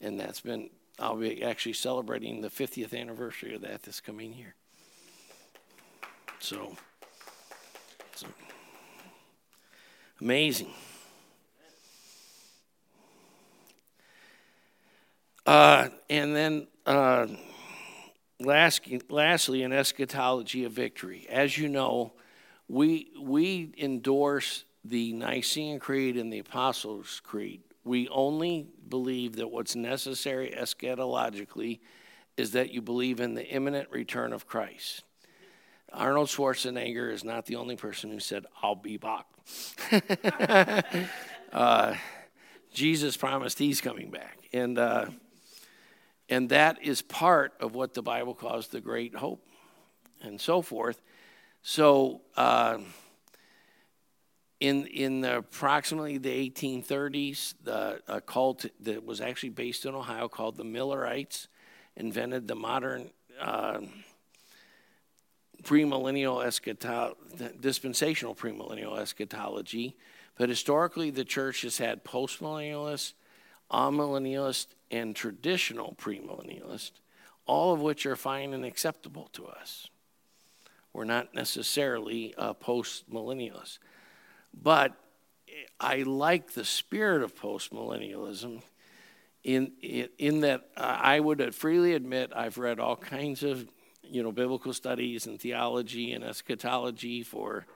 And 0.00 0.18
that's 0.18 0.40
been 0.40 0.70
i'll 0.98 1.16
be 1.16 1.42
actually 1.42 1.72
celebrating 1.72 2.40
the 2.40 2.50
50th 2.50 2.98
anniversary 2.98 3.54
of 3.54 3.62
that 3.62 3.82
this 3.82 4.00
coming 4.00 4.32
year. 4.34 4.54
So, 6.38 6.76
so 8.14 8.26
amazing. 10.20 10.70
Uh, 15.44 15.88
and 16.08 16.36
then 16.36 16.66
uh, 16.86 17.26
Last, 18.44 18.82
lastly, 19.08 19.62
an 19.62 19.72
eschatology 19.72 20.64
of 20.64 20.72
victory. 20.72 21.26
As 21.30 21.56
you 21.56 21.68
know, 21.68 22.12
we, 22.68 23.10
we 23.20 23.72
endorse 23.78 24.64
the 24.84 25.12
Nicene 25.12 25.78
Creed 25.78 26.16
and 26.16 26.32
the 26.32 26.38
Apostles' 26.38 27.20
Creed. 27.24 27.62
We 27.84 28.08
only 28.08 28.68
believe 28.88 29.36
that 29.36 29.50
what's 29.50 29.76
necessary 29.76 30.54
eschatologically 30.56 31.80
is 32.36 32.52
that 32.52 32.72
you 32.72 32.80
believe 32.80 33.20
in 33.20 33.34
the 33.34 33.46
imminent 33.46 33.90
return 33.90 34.32
of 34.32 34.46
Christ. 34.46 35.04
Arnold 35.92 36.28
Schwarzenegger 36.28 37.12
is 37.12 37.22
not 37.24 37.46
the 37.46 37.56
only 37.56 37.76
person 37.76 38.10
who 38.10 38.20
said, 38.20 38.46
I'll 38.62 38.74
be 38.74 38.96
back. 38.96 39.26
uh, 41.52 41.94
Jesus 42.72 43.16
promised 43.16 43.58
he's 43.58 43.80
coming 43.80 44.10
back. 44.10 44.38
And 44.52 44.78
uh, 44.78 45.06
and 46.32 46.48
that 46.48 46.82
is 46.82 47.02
part 47.02 47.52
of 47.60 47.74
what 47.74 47.92
the 47.92 48.00
Bible 48.00 48.34
calls 48.34 48.68
the 48.68 48.80
great 48.80 49.14
hope 49.14 49.46
and 50.22 50.40
so 50.40 50.62
forth. 50.62 51.02
So, 51.60 52.22
uh, 52.38 52.78
in, 54.58 54.86
in 54.86 55.20
the 55.20 55.38
approximately 55.38 56.16
the 56.16 56.50
1830s, 56.50 57.54
the, 57.62 58.00
a 58.08 58.22
cult 58.22 58.64
that 58.80 59.04
was 59.04 59.20
actually 59.20 59.50
based 59.50 59.84
in 59.84 59.94
Ohio 59.94 60.26
called 60.26 60.56
the 60.56 60.64
Millerites 60.64 61.48
invented 61.96 62.48
the 62.48 62.54
modern 62.54 63.10
uh, 63.38 63.80
premillennial 65.62 66.42
eschatology, 66.42 67.16
dispensational 67.60 68.34
premillennial 68.34 68.98
eschatology. 68.98 69.96
But 70.38 70.48
historically, 70.48 71.10
the 71.10 71.26
church 71.26 71.60
has 71.60 71.76
had 71.76 72.04
postmillennialists, 72.04 73.12
amillennialists, 73.72 74.68
and 74.90 75.16
traditional 75.16 75.96
premillennialist, 75.98 76.92
all 77.46 77.72
of 77.72 77.80
which 77.80 78.04
are 78.04 78.16
fine 78.16 78.52
and 78.52 78.64
acceptable 78.64 79.30
to 79.32 79.46
us. 79.46 79.88
We're 80.92 81.04
not 81.04 81.34
necessarily 81.34 82.34
uh, 82.36 82.52
post-millennialist. 82.52 83.78
But 84.52 84.94
I 85.80 86.02
like 86.02 86.52
the 86.52 86.64
spirit 86.64 87.22
of 87.22 87.34
postmillennialism 87.34 88.62
in, 89.42 89.72
in, 89.82 90.08
in 90.18 90.40
that 90.40 90.68
uh, 90.76 90.98
I 91.00 91.18
would 91.18 91.54
freely 91.54 91.94
admit 91.94 92.32
I've 92.34 92.58
read 92.58 92.78
all 92.78 92.96
kinds 92.96 93.42
of 93.42 93.66
you 94.02 94.22
know, 94.22 94.30
biblical 94.30 94.74
studies 94.74 95.26
and 95.26 95.40
theology 95.40 96.12
and 96.12 96.22
eschatology 96.22 97.22
for 97.22 97.66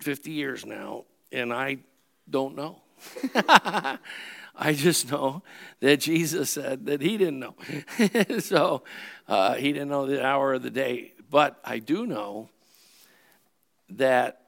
50 0.00 0.30
years 0.30 0.66
now, 0.66 1.04
and 1.32 1.52
I 1.52 1.78
don't 2.28 2.56
know. 2.56 2.82
I 4.62 4.74
just 4.74 5.10
know 5.10 5.42
that 5.80 6.00
Jesus 6.00 6.50
said 6.50 6.84
that 6.84 7.00
he 7.00 7.16
didn't 7.16 7.38
know. 7.40 7.54
so 8.40 8.82
uh, 9.26 9.54
he 9.54 9.72
didn't 9.72 9.88
know 9.88 10.06
the 10.06 10.22
hour 10.22 10.52
of 10.52 10.62
the 10.62 10.70
day. 10.70 11.14
But 11.30 11.58
I 11.64 11.78
do 11.78 12.06
know 12.06 12.50
that 13.88 14.42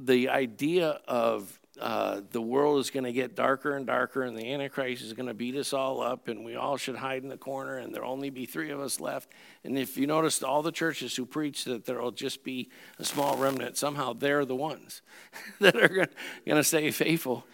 the 0.00 0.30
idea 0.30 1.00
of 1.06 1.60
uh, 1.80 2.22
the 2.32 2.40
world 2.40 2.80
is 2.80 2.90
going 2.90 3.04
to 3.04 3.12
get 3.12 3.36
darker 3.36 3.76
and 3.76 3.86
darker, 3.86 4.22
and 4.22 4.36
the 4.36 4.52
Antichrist 4.52 5.02
is 5.02 5.12
going 5.12 5.28
to 5.28 5.34
beat 5.34 5.54
us 5.54 5.72
all 5.72 6.00
up, 6.00 6.26
and 6.26 6.44
we 6.44 6.56
all 6.56 6.76
should 6.76 6.96
hide 6.96 7.22
in 7.22 7.28
the 7.28 7.36
corner, 7.36 7.76
and 7.76 7.94
there'll 7.94 8.10
only 8.10 8.30
be 8.30 8.46
three 8.46 8.70
of 8.70 8.80
us 8.80 8.98
left. 8.98 9.30
And 9.62 9.78
if 9.78 9.96
you 9.96 10.08
notice, 10.08 10.42
all 10.42 10.62
the 10.62 10.72
churches 10.72 11.14
who 11.14 11.24
preach 11.24 11.64
that 11.64 11.84
there'll 11.84 12.10
just 12.10 12.42
be 12.42 12.70
a 12.98 13.04
small 13.04 13.36
remnant, 13.36 13.76
somehow 13.76 14.12
they're 14.12 14.44
the 14.44 14.56
ones 14.56 15.02
that 15.60 15.76
are 15.76 15.88
going 15.88 16.08
to 16.46 16.64
stay 16.64 16.90
faithful. 16.90 17.44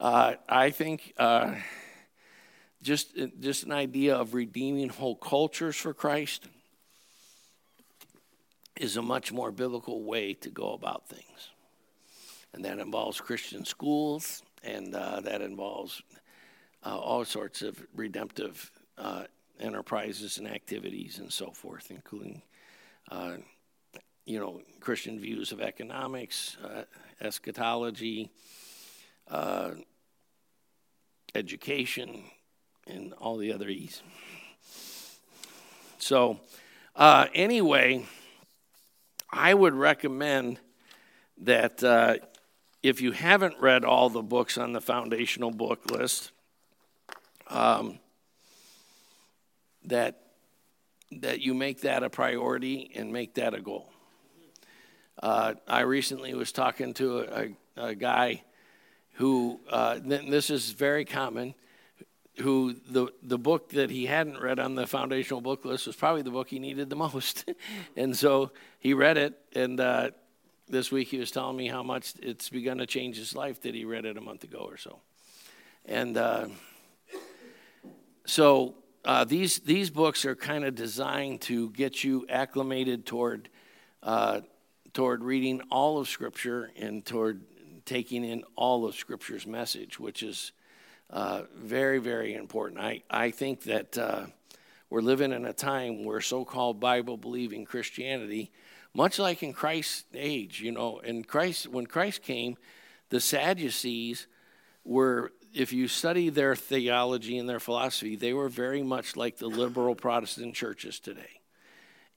Uh, 0.00 0.36
I 0.48 0.70
think 0.70 1.12
uh, 1.18 1.56
just, 2.80 3.14
just 3.38 3.64
an 3.64 3.72
idea 3.72 4.16
of 4.16 4.32
redeeming 4.32 4.88
whole 4.88 5.14
cultures 5.14 5.76
for 5.76 5.92
Christ 5.92 6.48
is 8.76 8.96
a 8.96 9.02
much 9.02 9.30
more 9.30 9.52
biblical 9.52 10.02
way 10.02 10.32
to 10.32 10.48
go 10.48 10.72
about 10.72 11.06
things. 11.06 11.50
And 12.54 12.64
that 12.64 12.78
involves 12.78 13.20
Christian 13.20 13.66
schools, 13.66 14.42
and 14.64 14.94
uh, 14.94 15.20
that 15.20 15.42
involves 15.42 16.00
uh, 16.82 16.98
all 16.98 17.26
sorts 17.26 17.60
of 17.60 17.78
redemptive 17.94 18.70
uh, 18.96 19.24
enterprises 19.60 20.38
and 20.38 20.48
activities 20.48 21.18
and 21.18 21.30
so 21.30 21.50
forth, 21.50 21.90
including, 21.90 22.40
uh, 23.10 23.34
you 24.24 24.40
know, 24.40 24.62
Christian 24.80 25.20
views 25.20 25.52
of 25.52 25.60
economics, 25.60 26.56
uh, 26.64 26.84
eschatology, 27.20 28.30
uh, 29.28 29.72
education, 31.34 32.24
and 32.86 33.12
all 33.14 33.36
the 33.36 33.52
other 33.52 33.68
E's. 33.68 34.02
So, 35.98 36.40
uh, 36.96 37.26
anyway, 37.34 38.06
I 39.30 39.54
would 39.54 39.74
recommend 39.74 40.58
that 41.38 41.82
uh, 41.84 42.16
if 42.82 43.00
you 43.00 43.12
haven't 43.12 43.60
read 43.60 43.84
all 43.84 44.10
the 44.10 44.22
books 44.22 44.58
on 44.58 44.72
the 44.72 44.80
foundational 44.80 45.50
book 45.50 45.90
list, 45.90 46.32
um, 47.48 47.98
that 49.84 50.20
that 51.12 51.40
you 51.40 51.54
make 51.54 51.80
that 51.80 52.04
a 52.04 52.10
priority 52.10 52.90
and 52.94 53.12
make 53.12 53.34
that 53.34 53.52
a 53.52 53.60
goal. 53.60 53.90
Uh, 55.20 55.54
I 55.66 55.80
recently 55.80 56.34
was 56.34 56.52
talking 56.52 56.94
to 56.94 57.20
a, 57.20 57.48
a 57.76 57.94
guy 57.94 58.44
who 59.20 59.60
uh, 59.68 60.00
this 60.02 60.48
is 60.48 60.70
very 60.70 61.04
common. 61.04 61.54
Who 62.38 62.74
the 62.88 63.08
the 63.22 63.36
book 63.36 63.68
that 63.70 63.90
he 63.90 64.06
hadn't 64.06 64.40
read 64.40 64.58
on 64.58 64.76
the 64.76 64.86
foundational 64.86 65.42
book 65.42 65.66
list 65.66 65.86
was 65.86 65.94
probably 65.94 66.22
the 66.22 66.30
book 66.30 66.48
he 66.48 66.58
needed 66.58 66.88
the 66.88 66.96
most, 67.06 67.44
and 67.98 68.16
so 68.16 68.50
he 68.78 68.94
read 68.94 69.18
it. 69.18 69.38
And 69.54 69.78
uh, 69.78 70.12
this 70.70 70.90
week 70.90 71.08
he 71.08 71.18
was 71.18 71.30
telling 71.30 71.54
me 71.54 71.68
how 71.68 71.82
much 71.82 72.14
it's 72.22 72.48
begun 72.48 72.78
to 72.78 72.86
change 72.86 73.18
his 73.18 73.34
life 73.34 73.60
that 73.60 73.74
he 73.74 73.84
read 73.84 74.06
it 74.06 74.16
a 74.16 74.22
month 74.22 74.42
ago 74.42 74.60
or 74.60 74.78
so. 74.78 75.00
And 75.84 76.16
uh, 76.16 76.48
so 78.24 78.74
uh, 79.04 79.24
these 79.24 79.58
these 79.58 79.90
books 79.90 80.24
are 80.24 80.34
kind 80.34 80.64
of 80.64 80.74
designed 80.74 81.42
to 81.42 81.68
get 81.70 82.02
you 82.02 82.24
acclimated 82.30 83.04
toward 83.04 83.50
uh, 84.02 84.40
toward 84.94 85.22
reading 85.22 85.60
all 85.70 85.98
of 85.98 86.08
Scripture 86.08 86.70
and 86.74 87.04
toward 87.04 87.42
taking 87.90 88.24
in 88.24 88.44
all 88.54 88.86
of 88.86 88.94
Scripture's 88.94 89.48
message, 89.48 89.98
which 89.98 90.22
is 90.22 90.52
uh, 91.10 91.42
very 91.56 91.98
very 91.98 92.34
important. 92.34 92.80
I 92.80 93.02
I 93.10 93.32
think 93.32 93.64
that 93.64 93.98
uh, 93.98 94.26
we're 94.90 95.00
living 95.00 95.32
in 95.32 95.44
a 95.44 95.52
time 95.52 96.04
where 96.04 96.20
so-called 96.20 96.78
Bible 96.78 97.16
believing 97.16 97.64
Christianity, 97.64 98.52
much 98.94 99.18
like 99.18 99.42
in 99.42 99.52
Christ's 99.52 100.04
age, 100.14 100.60
you 100.60 100.70
know, 100.70 101.00
in 101.00 101.24
Christ 101.24 101.66
when 101.66 101.86
Christ 101.86 102.22
came, 102.22 102.56
the 103.08 103.20
Sadducees 103.20 104.28
were 104.84 105.32
if 105.52 105.72
you 105.72 105.88
study 105.88 106.30
their 106.30 106.54
theology 106.54 107.38
and 107.38 107.48
their 107.48 107.58
philosophy, 107.58 108.14
they 108.14 108.32
were 108.32 108.48
very 108.48 108.84
much 108.84 109.16
like 109.16 109.38
the 109.38 109.48
liberal 109.48 109.96
Protestant 109.96 110.54
churches 110.54 111.00
today. 111.00 111.39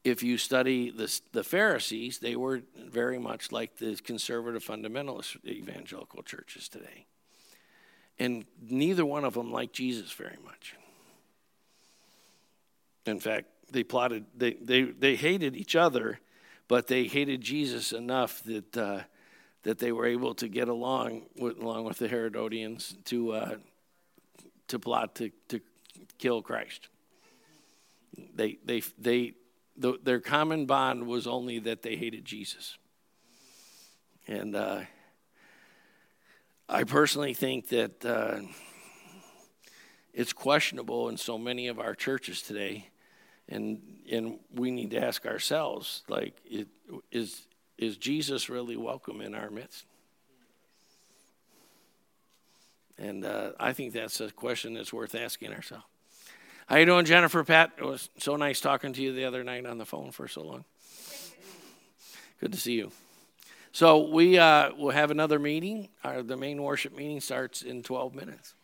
If 0.04 0.22
you 0.22 0.38
study 0.38 0.90
the, 0.90 1.20
the 1.32 1.44
Pharisees, 1.44 2.20
they 2.20 2.36
were 2.36 2.62
very 2.90 3.18
much 3.18 3.52
like 3.52 3.78
the 3.78 3.96
conservative 3.96 4.64
fundamentalist 4.64 5.38
evangelical 5.46 6.24
churches 6.24 6.68
today. 6.68 7.06
And 8.20 8.46
neither 8.62 9.06
one 9.06 9.24
of 9.24 9.34
them 9.34 9.52
liked 9.52 9.74
Jesus 9.74 10.12
very 10.12 10.38
much. 10.44 10.76
In 13.06 13.20
fact, 13.20 13.48
they 13.72 13.84
plotted, 13.84 14.26
they, 14.36 14.54
they, 14.54 14.84
they 14.84 15.16
hated 15.16 15.56
each 15.56 15.76
other, 15.76 16.20
but 16.68 16.88
they 16.88 17.06
hated 17.06 17.42
Jesus 17.42 17.92
enough 17.92 18.44
that 18.44 18.78
uh, 18.78 19.00
that 19.64 19.80
they 19.80 19.92
were 19.92 20.06
able 20.06 20.36
to 20.36 20.48
get 20.48 20.68
along 20.68 21.24
with, 21.38 21.58
along 21.58 21.86
with 21.86 21.98
the 21.98 22.08
Herodians 22.08 22.96
to 23.06 23.32
uh, 23.32 23.56
to 24.68 24.80
plot 24.80 25.16
to, 25.16 25.32
to 25.48 25.62
kill 26.20 26.42
Christ. 26.42 26.90
They 28.36 28.58
they 28.64 28.84
they 28.98 29.34
the, 29.76 29.98
their 30.04 30.20
common 30.20 30.66
bond 30.66 31.08
was 31.08 31.28
only 31.28 31.60
that 31.60 31.82
they 31.82 31.96
hated 31.96 32.26
Jesus, 32.26 32.78
and 34.28 34.56
uh, 34.56 34.82
I 36.70 36.84
personally 36.84 37.34
think 37.34 37.70
that 37.70 38.06
uh, 38.06 38.40
it's 40.14 40.34
questionable 40.34 41.10
in 41.10 41.18
so 41.18 41.38
many 41.38 41.68
of 41.68 41.80
our 41.80 41.96
churches 41.96 42.42
today, 42.42 42.90
and 43.50 43.82
and 44.12 44.40
we 44.54 44.72
need 44.72 44.92
to 44.92 45.04
ask 45.04 45.26
ourselves 45.26 46.04
like 46.08 46.36
it, 46.46 46.68
is 47.12 47.48
is 47.78 47.98
Jesus 47.98 48.50
really 48.50 48.78
welcome 48.78 49.22
in 49.22 49.36
our 49.36 49.50
midst? 49.50 49.86
And 52.98 53.26
uh, 53.26 53.52
I 53.60 53.74
think 53.74 53.94
that's 53.94 54.22
a 54.22 54.32
question 54.32 54.76
that's 54.76 54.94
worth 54.94 55.16
asking 55.16 55.52
ourselves. 55.52 55.86
How 56.74 56.80
you 56.80 56.88
doing, 56.88 57.06
Jennifer? 57.06 57.44
Pat, 57.44 57.74
it 57.78 57.84
was 57.84 58.10
so 58.18 58.36
nice 58.36 58.60
talking 58.60 58.94
to 58.94 59.02
you 59.04 59.14
the 59.14 59.26
other 59.26 59.44
night 59.44 59.68
on 59.68 59.78
the 59.78 59.86
phone 59.86 60.10
for 60.10 60.28
so 60.28 60.42
long. 60.42 60.66
Good 62.42 62.52
to 62.52 62.58
see 62.58 62.74
you. 62.74 62.92
So 63.72 64.10
we 64.10 64.40
uh, 64.40 64.74
will 64.74 64.90
have 64.90 65.12
another 65.12 65.38
meeting. 65.38 65.90
Our, 66.04 66.24
the 66.24 66.36
main 66.36 66.64
worship 66.64 66.98
meeting 66.98 67.22
starts 67.22 67.62
in 67.62 67.84
12 67.84 68.16
minutes. 68.16 68.56